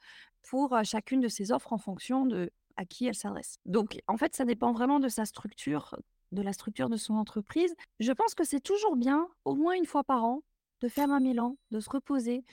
pour, 0.49 0.75
heu, 0.75 0.83
chacune 0.83 1.21
de 1.21 1.27
ces 1.27 1.51
offres 1.51 1.73
en 1.73 1.77
fonction 1.77 2.25
de 2.25 2.51
à 2.77 2.85
qui 2.85 3.05
elle 3.05 3.15
s'adresse. 3.15 3.57
Donc 3.65 3.99
en 4.07 4.17
fait, 4.17 4.35
ça 4.35 4.45
dépend 4.45 4.71
vraiment 4.71 4.99
de 4.99 5.09
sa 5.09 5.25
structure, 5.25 5.95
de 6.31 6.41
la 6.41 6.53
structure 6.53 6.89
de 6.89 6.95
son 6.97 7.15
entreprise. 7.15 7.75
Je 7.99 8.11
pense 8.13 8.33
que 8.33 8.43
c'est 8.45 8.61
toujours 8.61 8.95
bien, 8.95 9.27
au 9.45 9.55
moins 9.55 9.73
une 9.73 9.85
fois 9.85 10.03
par 10.03 10.23
an, 10.23 10.41
de 10.81 10.87
faire 10.87 11.11
un 11.11 11.19
bilan, 11.21 11.57
de 11.71 11.79
se 11.79 11.89
reposer, 11.89 12.43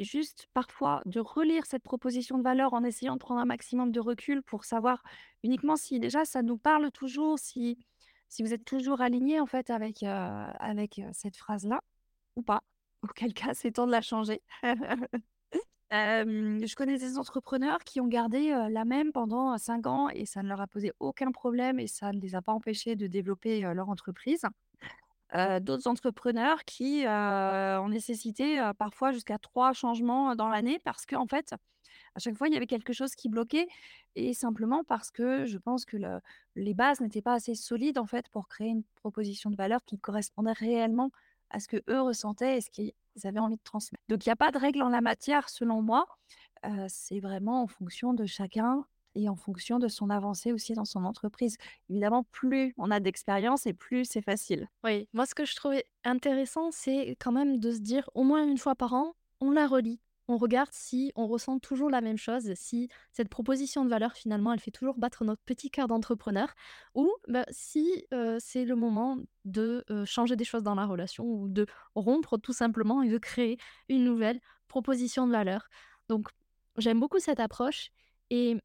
juste 0.00 0.48
parfois 0.54 1.02
de 1.06 1.20
relire 1.20 1.66
cette 1.66 1.82
proposition 1.82 2.38
de 2.38 2.42
valeur 2.42 2.74
en 2.74 2.84
essayant 2.84 3.14
de 3.14 3.18
prendre 3.18 3.40
un 3.40 3.44
maximum 3.46 3.92
de 3.92 4.00
recul 4.00 4.42
pour 4.42 4.64
savoir 4.64 5.02
uniquement 5.42 5.76
si 5.76 6.00
déjà 6.00 6.24
ça 6.24 6.42
nous 6.42 6.58
parle 6.58 6.90
toujours, 6.90 7.38
si 7.38 7.78
si 8.30 8.42
vous 8.42 8.54
êtes 8.54 8.64
toujours 8.64 9.02
aligné 9.02 9.40
en 9.40 9.46
fait 9.46 9.68
avec, 9.70 10.02
heu, 10.02 10.06
avec, 10.06 11.02
cette 11.12 11.36
phrase-là 11.36 11.80
ou 12.36 12.42
pas. 12.42 12.62
Auquel 13.02 13.34
cas, 13.34 13.54
c'est 13.54 13.72
temps 13.72 13.86
de 13.86 13.92
la 13.92 14.00
changer. 14.00 14.40
Je 15.92 16.74
connais 16.76 16.98
des 16.98 17.18
entrepreneurs 17.18 17.80
qui 17.80 18.00
ont 18.00 18.06
gardé, 18.06 18.50
la 18.70 18.84
même 18.84 19.10
pendant, 19.10 19.58
5 19.58 19.86
ans 19.88 20.08
et 20.08 20.24
ça 20.24 20.42
ne 20.42 20.48
leur 20.48 20.60
a 20.60 20.68
posé 20.68 20.92
aucun 21.00 21.32
problème 21.32 21.80
et 21.80 21.88
ça 21.88 22.12
ne 22.12 22.20
les 22.20 22.36
a 22.36 22.42
pas 22.42 22.52
empêchés 22.52 22.94
de 22.94 23.08
développer, 23.08 23.62
leur 23.62 23.88
entreprise. 23.88 24.42
D'autres 25.32 25.88
entrepreneurs 25.88 26.64
qui, 26.64 27.04
ont 27.08 27.88
nécessité, 27.88 28.70
parfois 28.78 29.10
jusqu'à 29.10 29.38
3 29.38 29.72
changements, 29.72 30.36
dans 30.36 30.48
l'année 30.48 30.78
parce 30.84 31.06
qu'en 31.06 31.26
fait, 31.26 31.56
À 32.14 32.18
chaque 32.20 32.36
fois, 32.36 32.48
il 32.48 32.54
y 32.54 32.56
avait 32.56 32.66
quelque 32.66 32.92
chose 32.92 33.14
qui 33.14 33.28
bloquait 33.28 33.68
et 34.16 34.34
simplement 34.34 34.84
parce 34.84 35.10
que 35.10 35.46
je 35.46 35.58
pense 35.58 35.84
que 35.84 35.96
le 35.96 36.20
les 36.56 36.74
bases 36.74 37.00
n'étaient 37.00 37.22
pas 37.22 37.34
assez 37.34 37.54
solides, 37.54 37.98
en 37.98 38.06
fait, 38.06 38.28
pour 38.30 38.48
créer 38.48 38.68
une 38.68 38.82
proposition 38.96 39.50
de 39.50 39.56
valeur 39.56 39.84
qui 39.84 39.98
correspondait 39.98 40.52
réellement 40.52 41.10
à 41.50 41.60
ce 41.60 41.68
qu'eux 41.68 42.00
ressentaient 42.00 42.58
et 42.58 42.60
ce 42.60 42.70
qu'ils 42.70 42.92
avaient 43.24 43.38
envie 43.40 43.56
de 43.56 43.62
transmettre. 43.62 44.04
Donc 44.08 44.24
il 44.26 44.28
y 44.28 44.32
a 44.32 44.36
pas 44.36 44.50
de 44.52 44.58
règle 44.58 44.82
en 44.82 44.88
la 44.88 45.00
matière 45.00 45.48
selon 45.48 45.82
moi, 45.82 46.06
heu, 46.66 46.86
c'est 46.88 47.20
vraiment 47.20 47.62
en 47.62 47.66
fonction 47.66 48.14
de 48.14 48.26
chacun 48.26 48.84
et 49.16 49.28
en 49.28 49.36
fonction 49.36 49.78
de 49.78 49.88
son 49.88 50.10
avancée 50.10 50.52
aussi 50.52 50.74
dans 50.74 50.84
son 50.84 51.04
entreprise. 51.04 51.56
Évidemment, 51.88 52.24
plus 52.24 52.74
on 52.78 52.90
a 52.90 53.00
d'expérience 53.00 53.66
et 53.66 53.72
plus 53.72 54.04
c'est 54.04 54.22
facile. 54.22 54.68
Oui, 54.84 55.08
moi 55.12 55.26
ce 55.26 55.34
que 55.34 55.44
je 55.44 55.54
trouvais 55.56 55.84
intéressant, 56.04 56.70
c'est 56.70 57.16
quand 57.20 57.32
même 57.32 57.58
de 57.58 57.72
se 57.72 57.80
dire 57.80 58.08
au 58.14 58.22
moins 58.24 58.44
une 58.46 58.58
fois 58.58 58.74
par 58.74 58.94
an, 58.94 59.14
on 59.40 59.50
la 59.50 59.66
relit. 59.66 60.00
On 60.30 60.36
regarde 60.36 60.70
si 60.72 61.12
on 61.16 61.26
ressent 61.26 61.58
toujours 61.58 61.90
la 61.90 62.00
même 62.00 62.16
chose, 62.16 62.52
si 62.54 62.88
cette 63.12 63.28
proposition 63.28 63.84
de 63.84 63.90
valeur 63.90 64.12
finalement 64.12 64.52
elle 64.52 64.60
fait 64.60 64.70
toujours 64.70 64.96
battre 64.96 65.24
notre 65.24 65.42
petit 65.42 65.70
cœur 65.70 65.88
d'entrepreneur, 65.88 66.54
ou 66.94 67.12
bah, 67.28 67.44
si 67.50 68.06
c'est 68.38 68.64
le 68.64 68.76
moment 68.76 69.18
de 69.44 69.84
changer 70.04 70.36
des 70.36 70.44
choses 70.44 70.62
dans 70.62 70.76
la 70.76 70.86
relation 70.86 71.24
ou 71.24 71.48
de 71.48 71.66
rompre 71.94 72.38
tout 72.38 72.52
simplement 72.52 73.02
et 73.02 73.08
de 73.08 73.18
créer 73.18 73.58
une 73.88 74.04
nouvelle 74.04 74.40
proposition 74.68 75.26
de 75.26 75.32
valeur. 75.32 75.68
Donc 76.08 76.28
j'aime 76.78 77.00
beaucoup 77.00 77.18
cette 77.18 77.40
approche 77.40 77.90
et 78.30 78.56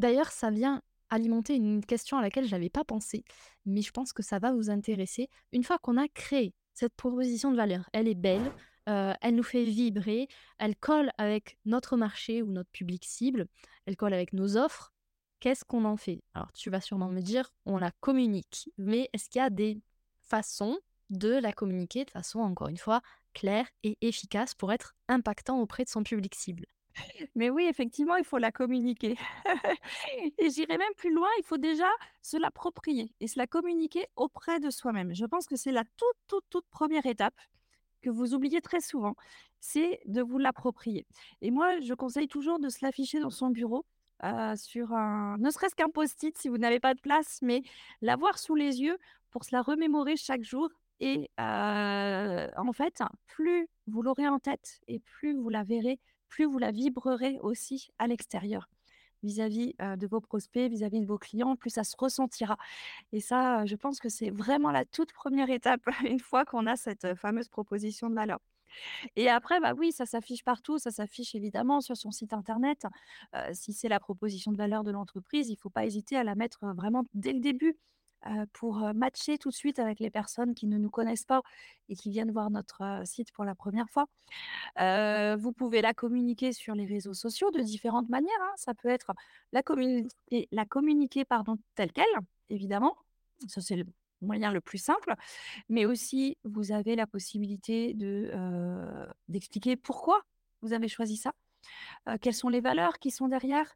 D'ailleurs, 0.00 0.30
ça 0.30 0.50
vient 0.50 0.80
alimenter 1.10 1.56
une 1.56 1.84
question 1.84 2.16
à 2.16 2.22
laquelle 2.22 2.46
je 2.46 2.52
n'avais 2.52 2.70
pas 2.70 2.84
pensé, 2.84 3.22
mais 3.66 3.82
je 3.82 3.90
pense 3.90 4.14
que 4.14 4.22
ça 4.22 4.38
va 4.38 4.50
vous 4.50 4.70
intéresser. 4.70 5.28
Une 5.52 5.62
fois 5.62 5.76
qu'on 5.76 5.98
a 5.98 6.08
créé 6.08 6.54
cette 6.72 6.94
proposition 6.94 7.50
de 7.50 7.56
valeur, 7.56 7.90
elle 7.92 8.08
est 8.08 8.14
belle, 8.14 8.50
euh, 8.88 9.12
elle 9.20 9.34
nous 9.34 9.42
fait 9.42 9.64
vibrer, 9.64 10.28
elle 10.58 10.76
colle 10.76 11.10
avec 11.18 11.58
notre 11.64 11.96
marché 11.96 12.42
ou 12.42 12.50
notre 12.50 12.70
public 12.70 13.04
cible, 13.04 13.46
elle 13.86 13.96
colle 13.96 14.14
avec 14.14 14.32
nos 14.32 14.56
offres. 14.56 14.92
Qu'est-ce 15.40 15.64
qu'on 15.64 15.84
en 15.84 15.96
fait? 15.96 16.22
Alors, 16.34 16.52
tu 16.52 16.70
vas 16.70 16.80
sûrement 16.80 17.08
me 17.08 17.20
dire, 17.20 17.50
on 17.64 17.78
la 17.78 17.92
communique, 18.00 18.68
mais 18.78 19.08
est-ce 19.12 19.30
qu'il 19.30 19.40
y 19.40 19.44
a 19.44 19.50
des 19.50 19.80
façons 20.20 20.78
de 21.08 21.30
la 21.30 21.52
communiquer 21.52 22.04
de 22.04 22.10
façon, 22.10 22.40
encore 22.40 22.68
une 22.68 22.76
fois, 22.76 23.00
claire 23.32 23.66
et 23.82 23.96
efficace 24.00 24.54
pour 24.54 24.72
être 24.72 24.94
impactant 25.08 25.60
auprès 25.60 25.84
de 25.84 25.88
son 25.88 26.02
public 26.02 26.34
cible? 26.34 26.66
Mais 27.34 27.50
oui, 27.50 27.66
effectivement, 27.68 28.16
il 28.16 28.24
faut 28.24 28.38
la 28.38 28.52
communiquer. 28.52 29.16
Et 30.38 30.50
j'irai 30.50 30.76
même 30.78 30.94
plus 30.96 31.12
loin, 31.12 31.28
il 31.38 31.44
faut 31.44 31.58
déjà 31.58 31.88
se 32.22 32.36
l'approprier 32.36 33.14
et 33.20 33.28
se 33.28 33.38
la 33.38 33.46
communiquer 33.46 34.06
auprès 34.16 34.60
de 34.60 34.70
soi-même. 34.70 35.14
Je 35.14 35.24
pense 35.24 35.46
que 35.46 35.56
c'est 35.56 35.72
la 35.72 35.84
toute, 35.96 36.16
toute, 36.26 36.44
toute 36.50 36.66
première 36.70 37.06
étape 37.06 37.34
que 38.00 38.10
vous 38.10 38.34
oubliez 38.34 38.60
très 38.60 38.80
souvent, 38.80 39.14
c'est 39.60 40.00
de 40.06 40.22
vous 40.22 40.38
l'approprier. 40.38 41.06
Et 41.42 41.50
moi, 41.50 41.80
je 41.80 41.94
conseille 41.94 42.28
toujours 42.28 42.58
de 42.58 42.68
se 42.68 42.78
l'afficher 42.82 43.20
dans 43.20 43.30
son 43.30 43.50
bureau, 43.50 43.84
euh, 44.24 44.54
sur 44.56 44.92
un, 44.92 45.36
ne 45.38 45.50
serait-ce 45.50 45.74
qu'un 45.74 45.88
post-it 45.88 46.36
si 46.36 46.48
vous 46.48 46.58
n'avez 46.58 46.80
pas 46.80 46.94
de 46.94 47.00
place, 47.00 47.38
mais 47.42 47.62
l'avoir 48.02 48.38
sous 48.38 48.54
les 48.54 48.80
yeux 48.80 48.98
pour 49.30 49.44
se 49.44 49.54
la 49.54 49.62
remémorer 49.62 50.16
chaque 50.16 50.42
jour. 50.42 50.68
Et 51.00 51.30
euh, 51.40 52.48
en 52.56 52.72
fait, 52.72 53.02
plus 53.26 53.68
vous 53.86 54.02
l'aurez 54.02 54.28
en 54.28 54.38
tête 54.38 54.80
et 54.88 55.00
plus 55.00 55.34
vous 55.34 55.48
la 55.48 55.62
verrez 55.62 55.98
plus 56.30 56.46
vous 56.46 56.58
la 56.58 56.70
vibrerez 56.70 57.38
aussi 57.42 57.90
à 57.98 58.06
l'extérieur 58.06 58.70
vis-à-vis 59.22 59.74
de 59.78 60.06
vos 60.06 60.20
prospects, 60.20 60.70
vis-à-vis 60.70 61.00
de 61.00 61.06
vos 61.06 61.18
clients, 61.18 61.56
plus 61.56 61.70
ça 61.70 61.84
se 61.84 61.96
ressentira. 61.98 62.56
Et 63.12 63.20
ça, 63.20 63.66
je 63.66 63.76
pense 63.76 64.00
que 64.00 64.08
c'est 64.08 64.30
vraiment 64.30 64.70
la 64.70 64.84
toute 64.84 65.12
première 65.12 65.50
étape 65.50 65.82
une 66.04 66.20
fois 66.20 66.44
qu'on 66.44 66.66
a 66.66 66.76
cette 66.76 67.14
fameuse 67.14 67.48
proposition 67.48 68.10
de 68.10 68.14
valeur. 68.14 68.38
Et 69.16 69.28
après, 69.28 69.60
bah 69.60 69.74
oui, 69.76 69.92
ça 69.92 70.06
s'affiche 70.06 70.44
partout, 70.44 70.78
ça 70.78 70.90
s'affiche 70.90 71.34
évidemment 71.34 71.80
sur 71.80 71.96
son 71.96 72.10
site 72.10 72.32
internet. 72.32 72.86
si 73.52 73.72
c'est 73.72 73.88
la 73.88 74.00
proposition 74.00 74.52
de 74.52 74.56
valeur 74.56 74.84
de 74.84 74.90
l'entreprise, 74.92 75.48
il 75.48 75.54
ne 75.54 75.58
faut 75.58 75.70
pas 75.70 75.84
hésiter 75.84 76.16
à 76.16 76.24
la 76.24 76.34
mettre 76.34 76.60
vraiment 76.74 77.04
dès 77.14 77.32
le 77.32 77.40
début 77.40 77.76
pour 78.52 78.78
matcher 78.94 79.38
tout 79.38 79.50
de 79.50 79.54
suite 79.54 79.78
avec 79.78 80.00
les 80.00 80.10
personnes 80.10 80.54
qui 80.54 80.66
ne 80.66 80.78
nous 80.78 80.90
connaissent 80.90 81.24
pas 81.24 81.42
et 81.88 81.96
qui 81.96 82.10
viennent 82.10 82.30
voir 82.30 82.50
notre 82.50 83.02
site 83.04 83.32
pour 83.32 83.44
la 83.44 83.54
première 83.54 83.88
fois. 83.88 84.06
vous 85.36 85.52
pouvez 85.52 85.82
la 85.82 85.94
communiquer 85.94 86.52
sur 86.52 86.74
les 86.74 86.86
réseaux 86.86 87.14
sociaux 87.14 87.50
de 87.50 87.60
différentes 87.60 88.08
manières. 88.08 88.30
hein. 88.40 88.52
Ça 88.56 88.74
peut 88.74 88.88
être 88.88 89.12
la 89.52 89.62
communiquer, 89.62 91.24
telle 91.74 91.92
qu'elle, 91.92 92.04
évidemment. 92.48 92.96
Ça, 93.48 93.60
c'est 93.60 93.76
le 93.76 93.86
moyen 94.20 94.52
le 94.52 94.60
plus 94.60 94.78
simple. 94.78 95.14
Mais 95.68 95.86
aussi, 95.86 96.36
vous 96.44 96.72
avez 96.72 96.96
la 96.96 97.06
possibilité 97.06 97.94
de, 97.94 98.30
d'expliquer 99.28 99.76
pourquoi 99.76 100.22
vous 100.62 100.72
avez 100.72 100.88
choisi 100.88 101.16
ça 101.16 101.32
quelles 102.20 102.34
sont 102.34 102.48
les 102.48 102.60
valeurs 102.60 102.98
qui 102.98 103.10
sont 103.10 103.28
derrière, 103.28 103.74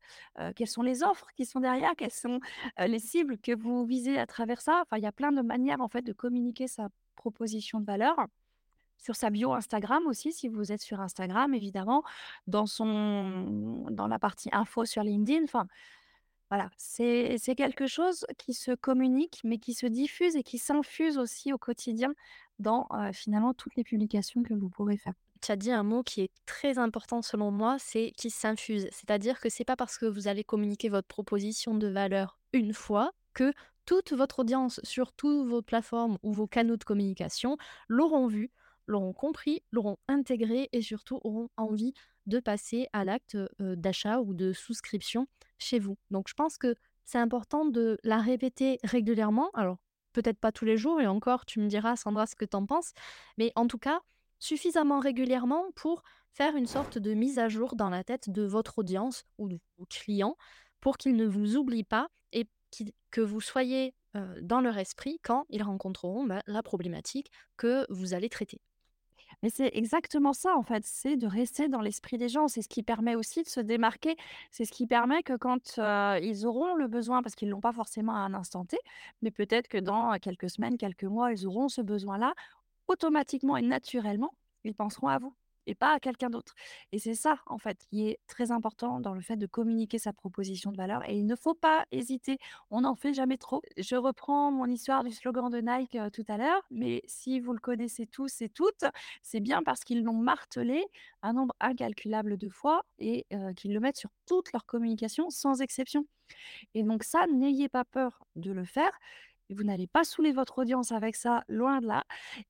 quelles 0.56 0.68
sont 0.68 0.82
les 0.82 1.02
offres 1.02 1.28
qui 1.36 1.44
sont 1.44 1.60
derrière, 1.60 1.94
quelles 1.96 2.10
sont 2.10 2.40
les 2.78 2.98
cibles 2.98 3.38
que 3.38 3.54
vous 3.54 3.84
visez 3.84 4.18
à 4.18 4.26
travers 4.26 4.60
ça? 4.60 4.82
Enfin, 4.82 4.96
il 4.96 5.02
y 5.02 5.06
a 5.06 5.12
plein 5.12 5.32
de 5.32 5.42
manières 5.42 5.80
en 5.80 5.88
fait 5.88 6.02
de 6.02 6.12
communiquer 6.12 6.66
sa 6.66 6.88
proposition 7.16 7.80
de 7.80 7.86
valeur. 7.86 8.16
Sur 8.96 9.16
sa 9.16 9.28
bio 9.28 9.52
Instagram 9.52 10.06
aussi, 10.06 10.32
si 10.32 10.48
vous 10.48 10.72
êtes 10.72 10.80
sur 10.80 11.00
Instagram, 11.00 11.52
évidemment, 11.52 12.04
dans 12.46 12.64
son 12.64 13.86
dans 13.90 14.06
la 14.06 14.18
partie 14.18 14.48
info 14.52 14.84
sur 14.86 15.02
LinkedIn. 15.02 15.44
Enfin, 15.44 15.66
voilà, 16.48 16.70
c'est 16.78 17.36
c'est 17.38 17.54
quelque 17.54 17.86
chose 17.86 18.24
qui 18.38 18.54
se 18.54 18.70
communique, 18.72 19.40
mais 19.44 19.58
qui 19.58 19.74
se 19.74 19.86
diffuse 19.86 20.36
et 20.36 20.42
qui 20.42 20.58
s'infuse 20.58 21.18
aussi 21.18 21.52
au 21.52 21.58
quotidien 21.58 22.14
dans, 22.60 22.88
finalement 23.12 23.52
toutes 23.52 23.76
les 23.76 23.84
publications 23.84 24.42
que 24.42 24.54
vous 24.54 24.70
pourrez 24.70 24.96
faire 24.96 25.14
tu 25.44 25.52
as 25.52 25.56
dit 25.56 25.70
un 25.70 25.82
mot 25.82 26.02
qui 26.02 26.22
est 26.22 26.30
très 26.46 26.78
important 26.78 27.20
selon 27.20 27.50
moi, 27.50 27.76
c'est 27.78 28.12
qui 28.16 28.30
s'infuse. 28.30 28.88
C'est-à-dire 28.90 29.40
que 29.40 29.50
c'est 29.50 29.64
pas 29.64 29.76
parce 29.76 29.98
que 29.98 30.06
vous 30.06 30.26
avez 30.26 30.42
communiqué 30.42 30.88
votre 30.88 31.06
proposition 31.06 31.74
de 31.74 31.86
valeur 31.86 32.38
une 32.54 32.72
fois 32.72 33.12
que 33.34 33.52
toute 33.84 34.14
votre 34.14 34.38
audience 34.38 34.80
sur 34.84 35.12
toutes 35.12 35.46
vos 35.46 35.60
plateformes 35.60 36.16
ou 36.22 36.32
vos 36.32 36.46
canaux 36.46 36.78
de 36.78 36.84
communication 36.84 37.58
l'auront 37.88 38.26
vu, 38.26 38.50
l'auront 38.86 39.12
compris, 39.12 39.62
l'auront 39.70 39.98
intégré 40.08 40.70
et 40.72 40.80
surtout 40.80 41.20
auront 41.24 41.50
envie 41.58 41.92
de 42.24 42.40
passer 42.40 42.86
à 42.94 43.04
l'acte 43.04 43.36
d'achat 43.58 44.20
ou 44.20 44.32
de 44.32 44.54
souscription 44.54 45.26
chez 45.58 45.78
vous. 45.78 45.98
Donc 46.10 46.28
je 46.28 46.34
pense 46.34 46.56
que 46.56 46.74
c'est 47.04 47.18
important 47.18 47.66
de 47.66 47.98
la 48.02 48.18
répéter 48.18 48.78
régulièrement. 48.82 49.50
Alors 49.52 49.76
peut-être 50.14 50.38
pas 50.38 50.52
tous 50.52 50.64
les 50.64 50.78
jours 50.78 51.02
et 51.02 51.06
encore 51.06 51.44
tu 51.44 51.60
me 51.60 51.66
diras 51.66 51.96
Sandra 51.96 52.26
ce 52.26 52.34
que 52.34 52.46
tu 52.46 52.56
en 52.56 52.64
penses, 52.64 52.92
mais 53.36 53.52
en 53.56 53.66
tout 53.66 53.78
cas 53.78 54.00
suffisamment 54.44 55.00
régulièrement 55.00 55.64
pour 55.74 56.02
faire 56.32 56.54
une 56.54 56.66
sorte 56.66 56.98
de 56.98 57.14
mise 57.14 57.38
à 57.38 57.48
jour 57.48 57.76
dans 57.76 57.88
la 57.88 58.04
tête 58.04 58.28
de 58.28 58.42
votre 58.42 58.78
audience 58.78 59.24
ou 59.38 59.48
de 59.48 59.58
vos 59.78 59.86
clients 59.86 60.36
pour 60.80 60.98
qu'ils 60.98 61.16
ne 61.16 61.26
vous 61.26 61.56
oublient 61.56 61.84
pas 61.84 62.08
et 62.32 62.46
que 63.10 63.22
vous 63.22 63.40
soyez 63.40 63.94
dans 64.42 64.60
leur 64.60 64.76
esprit 64.76 65.18
quand 65.22 65.46
ils 65.48 65.62
rencontreront 65.62 66.24
bah, 66.24 66.42
la 66.46 66.62
problématique 66.62 67.30
que 67.56 67.86
vous 67.88 68.12
allez 68.12 68.28
traiter. 68.28 68.60
Mais 69.42 69.50
c'est 69.50 69.70
exactement 69.72 70.32
ça, 70.32 70.56
en 70.56 70.62
fait, 70.62 70.84
c'est 70.84 71.16
de 71.16 71.26
rester 71.26 71.68
dans 71.68 71.80
l'esprit 71.80 72.18
des 72.18 72.28
gens. 72.28 72.46
C'est 72.46 72.62
ce 72.62 72.68
qui 72.68 72.82
permet 72.82 73.14
aussi 73.14 73.42
de 73.42 73.48
se 73.48 73.60
démarquer. 73.60 74.16
C'est 74.50 74.64
ce 74.64 74.72
qui 74.72 74.86
permet 74.86 75.22
que 75.22 75.36
quand 75.36 75.78
ils 76.22 76.46
auront 76.46 76.74
le 76.74 76.86
besoin, 76.86 77.22
parce 77.22 77.34
qu'ils 77.34 77.48
ne 77.48 77.52
l'ont 77.52 77.60
pas 77.60 77.72
forcément 77.72 78.14
à 78.14 78.18
un 78.18 78.34
instant 78.34 78.64
T, 78.64 78.78
mais 79.22 79.30
peut-être 79.30 79.68
que 79.68 79.78
dans 79.78 80.16
quelques 80.18 80.50
semaines, 80.50 80.76
quelques 80.76 81.04
mois, 81.04 81.32
ils 81.32 81.46
auront 81.46 81.68
ce 81.68 81.80
besoin-là, 81.80 82.34
automatiquement 82.88 83.56
et 83.56 83.62
naturellement, 83.62 84.34
ils 84.64 84.74
penseront 84.74 85.08
à 85.08 85.18
vous 85.18 85.34
et 85.66 85.74
pas 85.74 85.94
à 85.94 86.00
quelqu'un 86.00 86.30
d'autre. 86.30 86.54
Et 86.92 86.98
c'est 86.98 87.14
ça, 87.14 87.38
en 87.46 87.58
fait, 87.58 87.86
qui 87.88 88.08
est 88.08 88.18
très 88.26 88.50
important 88.50 89.00
dans 89.00 89.14
le 89.14 89.22
fait 89.22 89.36
de 89.36 89.46
communiquer 89.46 89.98
sa 89.98 90.12
proposition 90.12 90.72
de 90.72 90.76
valeur. 90.76 91.08
Et 91.08 91.16
il 91.16 91.26
ne 91.26 91.36
faut 91.36 91.54
pas 91.54 91.86
hésiter. 91.90 92.38
On 92.70 92.82
n'en 92.82 92.94
fait 92.94 93.14
jamais 93.14 93.38
trop. 93.38 93.62
Je 93.78 93.96
reprends 93.96 94.52
mon 94.52 94.66
histoire 94.66 95.04
du 95.04 95.10
slogan 95.10 95.50
de 95.50 95.60
Nike 95.60 95.96
tout 96.12 96.24
à 96.28 96.36
l'heure, 96.36 96.62
mais 96.70 97.02
si 97.06 97.40
vous 97.40 97.52
le 97.52 97.60
connaissez 97.60 98.06
tous 98.06 98.42
et 98.42 98.48
toutes, 98.48 98.84
c'est 99.22 99.40
bien 99.40 99.62
parce 99.62 99.84
qu'ils 99.84 100.04
l'ont 100.04 100.12
martelé 100.12 100.84
un 101.22 101.32
nombre 101.32 101.54
incalculable 101.60 102.36
de 102.36 102.48
fois 102.50 102.84
et 102.98 103.26
qu'ils 103.56 103.72
le 103.72 103.80
mettent 103.80 103.96
sur 103.96 104.10
toute 104.26 104.52
leur 104.52 104.66
communication 104.66 105.30
sans 105.30 105.62
exception. 105.62 106.04
Et 106.74 106.82
donc 106.82 107.04
ça, 107.04 107.26
n'ayez 107.26 107.68
pas 107.68 107.84
peur 107.84 108.26
de 108.36 108.52
le 108.52 108.64
faire 108.64 108.98
vous 109.50 109.64
n'allez 109.64 109.86
pas 109.86 110.04
saouler 110.04 110.32
votre 110.32 110.58
audience 110.58 110.92
avec 110.92 111.16
ça, 111.16 111.44
loin 111.48 111.80
de 111.80 111.86
là. 111.86 112.04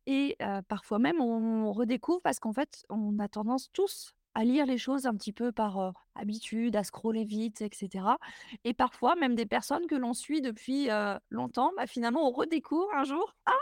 Et 0.06 0.36
parfois 0.68 0.98
même, 0.98 1.20
on 1.20 1.72
redécouvre 1.72 2.20
parce 2.22 2.40
qu'en 2.40 2.52
fait, 2.52 2.84
on 2.88 3.18
a 3.18 3.28
tendance 3.28 3.70
tous 3.72 4.14
à 4.34 4.44
lire 4.44 4.66
les 4.66 4.78
choses 4.78 5.06
un 5.06 5.14
petit 5.14 5.32
peu 5.32 5.52
par 5.52 5.94
habitude, 6.14 6.76
à 6.76 6.84
scroller 6.84 7.24
vite, 7.24 7.60
etc. 7.62 8.06
Et 8.64 8.74
parfois, 8.74 9.14
même 9.16 9.34
des 9.34 9.46
personnes 9.46 9.86
que 9.86 9.94
l'on 9.94 10.14
suit 10.14 10.40
depuis 10.40 10.88
longtemps, 11.30 11.72
bah, 11.76 11.86
finalement, 11.86 12.28
on 12.28 12.32
redécouvre 12.32 12.92
un 12.94 13.04
jour, 13.04 13.34
ah, 13.46 13.52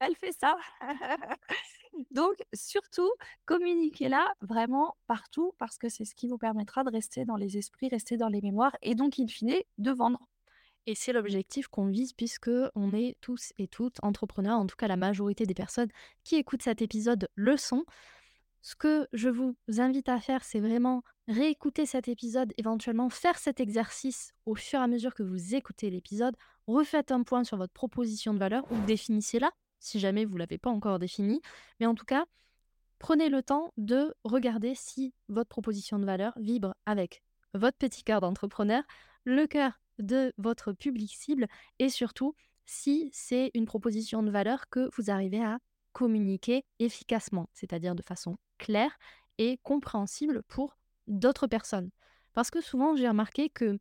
elle 0.00 0.16
fait 0.16 0.32
ça. 0.32 0.56
Donc, 2.10 2.34
surtout, 2.54 3.10
communiquez-la 3.46 4.32
vraiment 4.40 4.96
partout 5.06 5.52
parce 5.58 5.76
que 5.76 5.88
c'est 5.88 6.04
ce 6.04 6.14
qui 6.14 6.28
vous 6.28 6.38
permettra 6.38 6.84
de 6.84 6.90
rester 6.90 7.24
dans 7.24 7.36
les 7.36 7.58
esprits, 7.58 7.88
rester 7.88 8.16
dans 8.16 8.28
les 8.28 8.40
mémoires 8.40 8.76
et 8.82 8.94
donc, 8.94 9.18
in 9.18 9.26
fine, 9.26 9.54
de 9.78 9.90
vendre. 9.90 10.29
Et 10.86 10.94
c'est 10.94 11.12
l'objectif 11.12 11.68
qu'on 11.68 11.86
vise 11.86 12.12
puisque 12.12 12.50
on 12.74 12.92
est 12.92 13.16
tous 13.20 13.52
et 13.58 13.68
toutes 13.68 14.02
entrepreneurs, 14.02 14.58
en 14.58 14.66
tout 14.66 14.76
cas 14.76 14.88
la 14.88 14.96
majorité 14.96 15.44
des 15.46 15.54
personnes 15.54 15.90
qui 16.24 16.36
écoutent 16.36 16.62
cet 16.62 16.82
épisode 16.82 17.28
le 17.34 17.56
sont. 17.56 17.84
ce 18.62 18.74
que 18.76 19.06
je 19.12 19.28
vous 19.28 19.56
invite 19.78 20.08
à 20.08 20.20
faire, 20.20 20.44
c'est 20.44 20.60
vraiment 20.60 21.02
réécouter 21.28 21.86
cet 21.86 22.08
épisode, 22.08 22.52
éventuellement 22.58 23.08
faire 23.08 23.38
cet 23.38 23.60
exercice 23.60 24.32
au 24.44 24.54
fur 24.54 24.80
et 24.80 24.82
à 24.82 24.86
mesure 24.86 25.14
que 25.14 25.22
vous 25.22 25.54
écoutez 25.54 25.90
l'épisode. 25.90 26.36
Refaites 26.66 27.10
un 27.10 27.22
point 27.22 27.44
sur 27.44 27.56
votre 27.56 27.72
proposition 27.72 28.34
de 28.34 28.38
valeur 28.38 28.70
ou 28.70 28.76
définissez-la 28.86 29.50
si 29.80 29.98
jamais 29.98 30.24
vous 30.24 30.34
ne 30.34 30.40
l'avez 30.40 30.58
pas 30.58 30.70
encore 30.70 30.98
définie. 30.98 31.40
Mais 31.80 31.86
en 31.86 31.94
tout 31.94 32.04
cas, 32.04 32.26
prenez 32.98 33.28
le 33.28 33.42
temps 33.42 33.72
de 33.76 34.14
regarder 34.24 34.74
si 34.74 35.14
votre 35.28 35.48
proposition 35.48 35.98
de 35.98 36.04
valeur 36.04 36.34
vibre 36.36 36.74
avec 36.86 37.22
votre 37.54 37.78
petit 37.78 38.04
cœur 38.04 38.20
d'entrepreneur, 38.20 38.82
le 39.24 39.46
cœur 39.46 39.79
de 40.00 40.32
votre 40.38 40.72
public 40.72 41.14
cible 41.14 41.46
et 41.78 41.88
surtout 41.88 42.34
si 42.66 43.10
c'est 43.12 43.50
une 43.54 43.66
proposition 43.66 44.22
de 44.22 44.30
valeur 44.30 44.68
que 44.68 44.88
vous 44.96 45.10
arrivez 45.10 45.42
à 45.42 45.58
communiquer 45.92 46.64
efficacement, 46.78 47.48
c'est-à-dire 47.52 47.94
de 47.94 48.02
façon 48.02 48.36
claire 48.58 48.96
et 49.38 49.58
compréhensible 49.62 50.42
pour 50.44 50.78
d'autres 51.06 51.46
personnes. 51.46 51.90
Parce 52.32 52.50
que 52.50 52.60
souvent, 52.60 52.94
j'ai 52.94 53.08
remarqué 53.08 53.48
que 53.48 53.78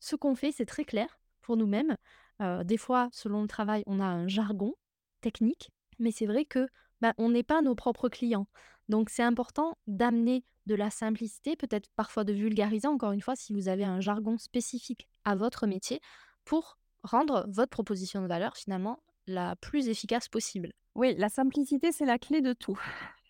ce 0.00 0.16
qu'on 0.16 0.34
fait, 0.34 0.52
c'est 0.52 0.66
très 0.66 0.84
clair 0.84 1.20
pour 1.40 1.56
nous-mêmes. 1.56 1.96
Euh, 2.40 2.64
des 2.64 2.76
fois, 2.76 3.08
selon 3.12 3.42
le 3.42 3.48
travail, 3.48 3.84
on 3.86 4.00
a 4.00 4.04
un 4.04 4.26
jargon 4.26 4.74
technique, 5.20 5.70
mais 5.98 6.10
c'est 6.10 6.26
vrai 6.26 6.44
que 6.44 6.66
bah, 7.00 7.14
on 7.18 7.30
n'est 7.30 7.44
pas 7.44 7.62
nos 7.62 7.74
propres 7.74 8.08
clients. 8.08 8.48
Donc, 8.88 9.10
c'est 9.10 9.22
important 9.22 9.78
d'amener 9.86 10.44
de 10.66 10.74
la 10.74 10.90
simplicité, 10.90 11.56
peut-être 11.56 11.88
parfois 11.94 12.24
de 12.24 12.32
vulgariser, 12.32 12.88
encore 12.88 13.12
une 13.12 13.20
fois, 13.20 13.36
si 13.36 13.52
vous 13.52 13.68
avez 13.68 13.84
un 13.84 14.00
jargon 14.00 14.38
spécifique 14.38 15.08
à 15.24 15.34
votre 15.34 15.66
métier, 15.66 16.00
pour 16.44 16.78
rendre 17.02 17.44
votre 17.48 17.70
proposition 17.70 18.22
de 18.22 18.26
valeur 18.26 18.56
finalement 18.56 19.00
la 19.26 19.56
plus 19.56 19.88
efficace 19.88 20.28
possible. 20.28 20.72
Oui, 20.94 21.14
la 21.16 21.28
simplicité, 21.28 21.92
c'est 21.92 22.04
la 22.04 22.18
clé 22.18 22.40
de 22.40 22.52
tout. 22.52 22.78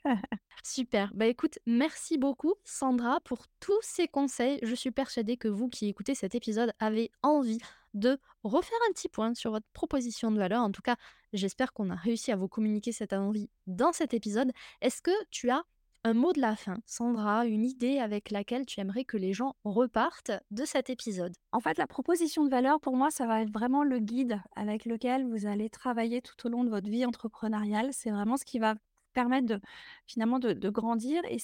Super. 0.65 1.13
Bah 1.15 1.27
écoute, 1.27 1.59
merci 1.67 2.19
beaucoup 2.19 2.55
Sandra 2.65 3.21
pour 3.21 3.47
tous 3.61 3.79
ces 3.83 4.09
conseils. 4.09 4.59
Je 4.63 4.75
suis 4.75 4.91
persuadée 4.91 5.37
que 5.37 5.49
vous 5.49 5.69
qui 5.69 5.89
écoutez 5.89 6.15
cet 6.15 6.35
épisode 6.35 6.73
avez 6.79 7.11
envie 7.23 7.59
de 7.95 8.19
refaire 8.43 8.79
un 8.89 8.93
petit 8.93 9.09
point 9.09 9.35
sur 9.35 9.51
votre 9.51 9.67
proposition 9.73 10.31
de 10.31 10.39
valeur. 10.39 10.63
En 10.63 10.73
tout 10.73 10.83
cas, 10.83 10.97
j'espère 11.33 11.73
qu'on 11.73 11.91
a 11.91 11.95
réussi 11.95 12.33
à 12.33 12.37
vous 12.37 12.49
communiquer 12.49 12.93
cette 12.93 13.13
envie 13.13 13.51
dans 13.67 13.93
cet 13.93 14.15
épisode. 14.15 14.51
Est-ce 14.81 15.03
que 15.03 15.11
tu 15.31 15.51
as 15.51 15.63
un 16.05 16.15
mot 16.15 16.33
de 16.33 16.41
la 16.41 16.57
fin, 16.57 16.79
Sandra, 16.85 17.47
une 17.47 17.65
idée 17.65 17.99
avec 17.99 18.31
laquelle 18.31 18.67
tu 18.67 18.81
aimerais 18.81 19.05
que 19.05 19.17
les 19.17 19.33
gens 19.33 19.55
repartent 19.65 20.33
de 20.51 20.65
cet 20.65 20.91
épisode? 20.91 21.33
En 21.53 21.61
fait, 21.61 21.79
la 21.79 21.87
proposition 21.87 22.45
de 22.45 22.51
valeur, 22.51 22.81
pour 22.81 22.97
moi, 22.97 23.11
ça 23.11 23.27
va 23.27 23.43
être 23.43 23.53
vraiment 23.53 23.85
le 23.85 24.01
guide 24.01 24.41
avec 24.57 24.85
lequel 24.85 25.25
vous 25.27 25.47
allez 25.47 25.71
travailler 25.71 26.21
tout 26.21 26.47
au 26.47 26.51
long 26.51 26.65
de 26.65 26.71
votre 26.71 26.89
vie 26.89 27.07
entrepreneuriale. 27.07 27.91
C'est 27.93 28.11
vraiment 28.11 28.37
ce 28.37 28.45
qui 28.45 28.59
va 28.59 28.75
permettre 29.13 29.47
de, 29.47 29.61
finalement 30.07 30.41
de, 30.41 30.71
grandir. 30.71 31.23
Et 31.31 31.37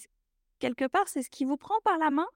quelque 0.59 0.87
part, 0.87 1.07
c'est 1.07 1.23
ce 1.23 1.31
qui 1.31 1.45
vous 1.45 1.57
prend 1.57 1.79
par 1.85 1.99
la 1.99 2.11
main 2.11 2.27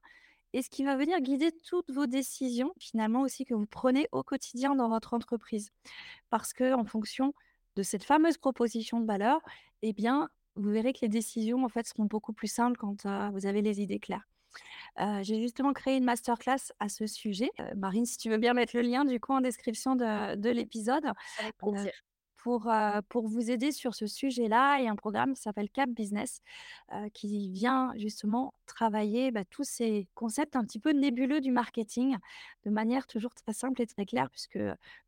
et 0.53 0.61
ce 0.61 0.69
qui 0.69 0.85
va 0.85 0.95
venir 0.95 1.19
guider 1.19 1.51
toutes 1.51 1.91
vos 1.91 2.05
décisions, 2.05 2.73
finalement 2.79 3.21
aussi, 3.21 3.43
que 3.43 3.53
vous 3.53 3.65
prenez 3.65 4.07
au 4.11 4.23
quotidien 4.23 4.75
dans 4.75 4.87
votre 4.87 5.13
entreprise. 5.13 5.71
Parce 6.29 6.53
que 6.53 6.73
en 6.73 6.85
fonction 6.85 7.33
de 7.75 7.83
cette 7.83 8.03
fameuse 8.03 8.37
proposition 8.37 9.01
de 9.01 9.05
valeur, 9.05 9.41
eh 9.81 9.93
bien, 9.93 10.29
vous 10.55 10.69
verrez 10.69 10.93
que 10.93 10.99
les 11.01 11.09
décisions, 11.09 11.63
en 11.63 11.69
fait, 11.69 11.87
seront 11.87 12.05
beaucoup 12.05 12.33
plus 12.33 12.51
simples 12.51 12.77
quand 12.77 13.05
vous 13.31 13.45
avez 13.45 13.61
les 13.61 13.81
idées 13.81 13.99
claires. 13.99 14.27
j'ai 15.21 15.41
justement 15.41 15.73
créé 15.73 15.97
une 15.97 16.03
masterclass 16.03 16.71
à 16.79 16.89
ce 16.89 17.07
sujet. 17.07 17.49
Marine, 17.75 18.05
si 18.05 18.17
tu 18.17 18.29
veux 18.29 18.37
bien 18.37 18.53
mettre 18.53 18.75
le 18.75 18.83
lien 18.83 19.05
du 19.05 19.19
coup 19.19 19.33
en 19.33 19.41
description 19.41 19.95
de, 19.95 20.35
de 20.35 20.49
l'épisode. 20.49 21.05
Avec 21.39 21.57
plaisir 21.57 21.91
pour, 22.43 22.69
pour 23.07 23.27
vous 23.27 23.49
aider 23.49 23.71
sur 23.71 23.95
ce 23.95 24.05
sujet-là 24.05 24.81
et 24.81 24.87
un 24.89 24.97
programme 24.97 25.33
qui 25.33 25.41
s'appelle 25.41 25.69
Cap 25.69 25.89
Business 25.89 26.41
qui 27.13 27.49
vient 27.49 27.93
justement 27.95 28.53
travailler 28.65 29.31
bah, 29.31 29.45
tous 29.49 29.63
ces 29.63 30.07
concepts 30.13 30.57
un 30.57 30.65
petit 30.65 30.79
peu 30.79 30.91
nébuleux 30.91 31.39
du 31.39 31.51
marketing 31.51 32.17
de 32.65 32.69
manière 32.69 33.07
toujours 33.07 33.33
très 33.33 33.53
simple 33.53 33.81
et 33.81 33.87
très 33.87 34.05
claire 34.05 34.29
puisque 34.29 34.59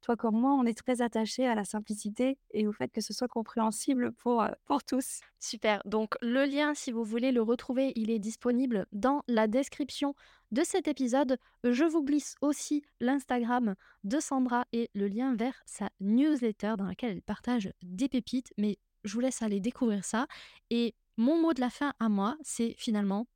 toi 0.01 0.15
comme 0.15 0.39
moi, 0.39 0.53
on 0.53 0.65
est 0.65 0.77
très 0.77 1.01
attachés 1.01 1.45
à 1.45 1.55
la 1.55 1.65
simplicité 1.65 2.37
et 2.51 2.67
au 2.67 2.71
fait 2.71 2.89
que 2.89 3.01
ce 3.01 3.13
soit 3.13 3.27
compréhensible 3.27 4.13
pour, 4.13 4.45
pour 4.65 4.83
tous. 4.83 5.19
Super. 5.39 5.81
Donc 5.85 6.15
le 6.21 6.45
lien, 6.45 6.73
si 6.73 6.91
vous 6.91 7.03
voulez 7.03 7.31
le 7.31 7.41
retrouver, 7.41 7.91
il 7.95 8.09
est 8.09 8.19
disponible 8.19 8.85
dans 8.91 9.23
la 9.27 9.47
description 9.47 10.15
de 10.51 10.63
cet 10.63 10.87
épisode. 10.87 11.37
Je 11.63 11.83
vous 11.83 12.03
glisse 12.03 12.35
aussi 12.41 12.83
l'Instagram 12.99 13.75
de 14.03 14.19
Sandra 14.19 14.65
et 14.71 14.89
le 14.93 15.07
lien 15.07 15.35
vers 15.35 15.61
sa 15.65 15.89
newsletter 15.99 16.75
dans 16.77 16.85
laquelle 16.85 17.11
elle 17.11 17.21
partage 17.21 17.71
des 17.81 18.09
pépites, 18.09 18.53
mais 18.57 18.77
je 19.03 19.13
vous 19.13 19.19
laisse 19.19 19.41
aller 19.41 19.59
découvrir 19.59 20.03
ça. 20.03 20.27
Et 20.69 20.95
mon 21.17 21.41
mot 21.41 21.53
de 21.53 21.61
la 21.61 21.69
fin 21.69 21.93
à 21.99 22.09
moi, 22.09 22.37
c'est 22.41 22.75
finalement 22.77 23.27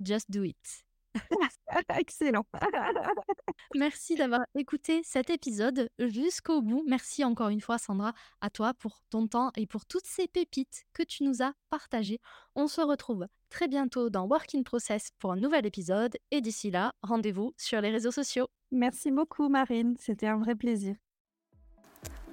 just 0.00 0.30
do 0.30 0.42
it. 0.42 0.84
Excellent. 1.98 2.46
Merci 3.74 4.16
d'avoir 4.16 4.44
écouté 4.54 5.02
cet 5.04 5.30
épisode 5.30 5.90
jusqu'au 5.98 6.62
bout. 6.62 6.84
Merci 6.86 7.24
encore 7.24 7.48
une 7.48 7.60
fois, 7.60 7.78
Sandra, 7.78 8.12
à 8.40 8.50
toi 8.50 8.74
pour 8.74 9.00
ton 9.10 9.26
temps 9.26 9.50
et 9.56 9.66
pour 9.66 9.86
toutes 9.86 10.06
ces 10.06 10.28
pépites 10.28 10.84
que 10.92 11.02
tu 11.02 11.24
nous 11.24 11.42
as 11.42 11.54
partagées. 11.70 12.20
On 12.54 12.68
se 12.68 12.80
retrouve 12.80 13.26
très 13.52 13.68
bientôt 13.68 14.10
dans 14.10 14.26
Work 14.26 14.54
in 14.54 14.62
Process 14.62 15.10
pour 15.18 15.32
un 15.32 15.36
nouvel 15.36 15.66
épisode. 15.66 16.16
Et 16.30 16.40
d'ici 16.40 16.70
là, 16.70 16.92
rendez-vous 17.02 17.52
sur 17.56 17.80
les 17.80 17.90
réseaux 17.90 18.10
sociaux. 18.10 18.48
Merci 18.72 19.10
beaucoup, 19.10 19.48
Marine. 19.48 19.94
C'était 20.00 20.26
un 20.26 20.38
vrai 20.38 20.54
plaisir. 20.54 20.96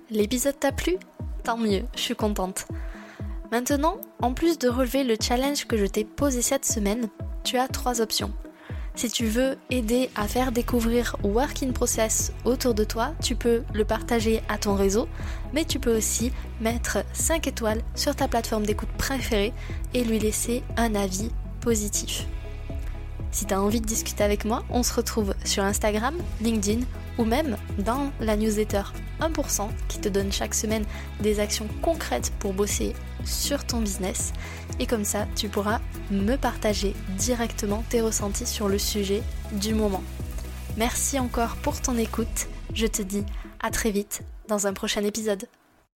L'épisode 0.09 0.59
t'a 0.59 0.71
plu? 0.71 0.95
Tant 1.43 1.57
mieux, 1.57 1.83
je 1.93 1.99
suis 1.99 2.15
contente. 2.15 2.67
Maintenant, 3.51 3.99
en 4.21 4.33
plus 4.33 4.57
de 4.57 4.69
relever 4.69 5.03
le 5.03 5.15
challenge 5.21 5.65
que 5.65 5.77
je 5.77 5.85
t'ai 5.85 6.05
posé 6.05 6.41
cette 6.41 6.65
semaine, 6.65 7.09
tu 7.43 7.57
as 7.57 7.67
trois 7.67 8.01
options. 8.01 8.33
Si 8.95 9.09
tu 9.09 9.25
veux 9.27 9.57
aider 9.69 10.09
à 10.15 10.27
faire 10.27 10.51
découvrir 10.51 11.15
Work 11.23 11.63
in 11.63 11.71
Process 11.71 12.33
autour 12.43 12.73
de 12.73 12.83
toi, 12.83 13.13
tu 13.23 13.35
peux 13.35 13.63
le 13.73 13.85
partager 13.85 14.41
à 14.49 14.57
ton 14.57 14.75
réseau, 14.75 15.07
mais 15.53 15.63
tu 15.63 15.79
peux 15.79 15.95
aussi 15.95 16.31
mettre 16.59 16.99
5 17.13 17.47
étoiles 17.47 17.81
sur 17.95 18.15
ta 18.15 18.27
plateforme 18.27 18.65
d'écoute 18.65 18.89
préférée 18.97 19.53
et 19.93 20.03
lui 20.03 20.19
laisser 20.19 20.63
un 20.75 20.95
avis 20.95 21.31
positif. 21.61 22.25
Si 23.31 23.45
tu 23.45 23.53
as 23.53 23.61
envie 23.61 23.79
de 23.79 23.85
discuter 23.85 24.23
avec 24.23 24.43
moi, 24.43 24.63
on 24.69 24.83
se 24.83 24.93
retrouve 24.93 25.33
sur 25.45 25.63
Instagram, 25.63 26.15
LinkedIn 26.41 26.81
ou 27.19 27.25
même 27.25 27.57
dans 27.77 28.11
la 28.19 28.35
newsletter 28.35 28.83
1% 29.19 29.67
qui 29.89 29.99
te 29.99 30.09
donne 30.09 30.31
chaque 30.31 30.55
semaine 30.55 30.85
des 31.19 31.39
actions 31.39 31.67
concrètes 31.83 32.31
pour 32.39 32.53
bosser 32.53 32.95
sur 33.25 33.65
ton 33.65 33.81
business. 33.81 34.33
Et 34.79 34.87
comme 34.87 35.03
ça, 35.03 35.27
tu 35.35 35.49
pourras 35.49 35.81
me 36.09 36.37
partager 36.37 36.95
directement 37.17 37.83
tes 37.89 38.01
ressentis 38.01 38.47
sur 38.47 38.69
le 38.69 38.79
sujet 38.79 39.21
du 39.51 39.75
moment. 39.75 40.03
Merci 40.77 41.19
encore 41.19 41.57
pour 41.57 41.81
ton 41.81 41.97
écoute. 41.97 42.47
Je 42.73 42.87
te 42.87 43.01
dis 43.01 43.25
à 43.59 43.69
très 43.69 43.91
vite 43.91 44.21
dans 44.47 44.65
un 44.65 44.73
prochain 44.73 45.03
épisode. 45.03 45.45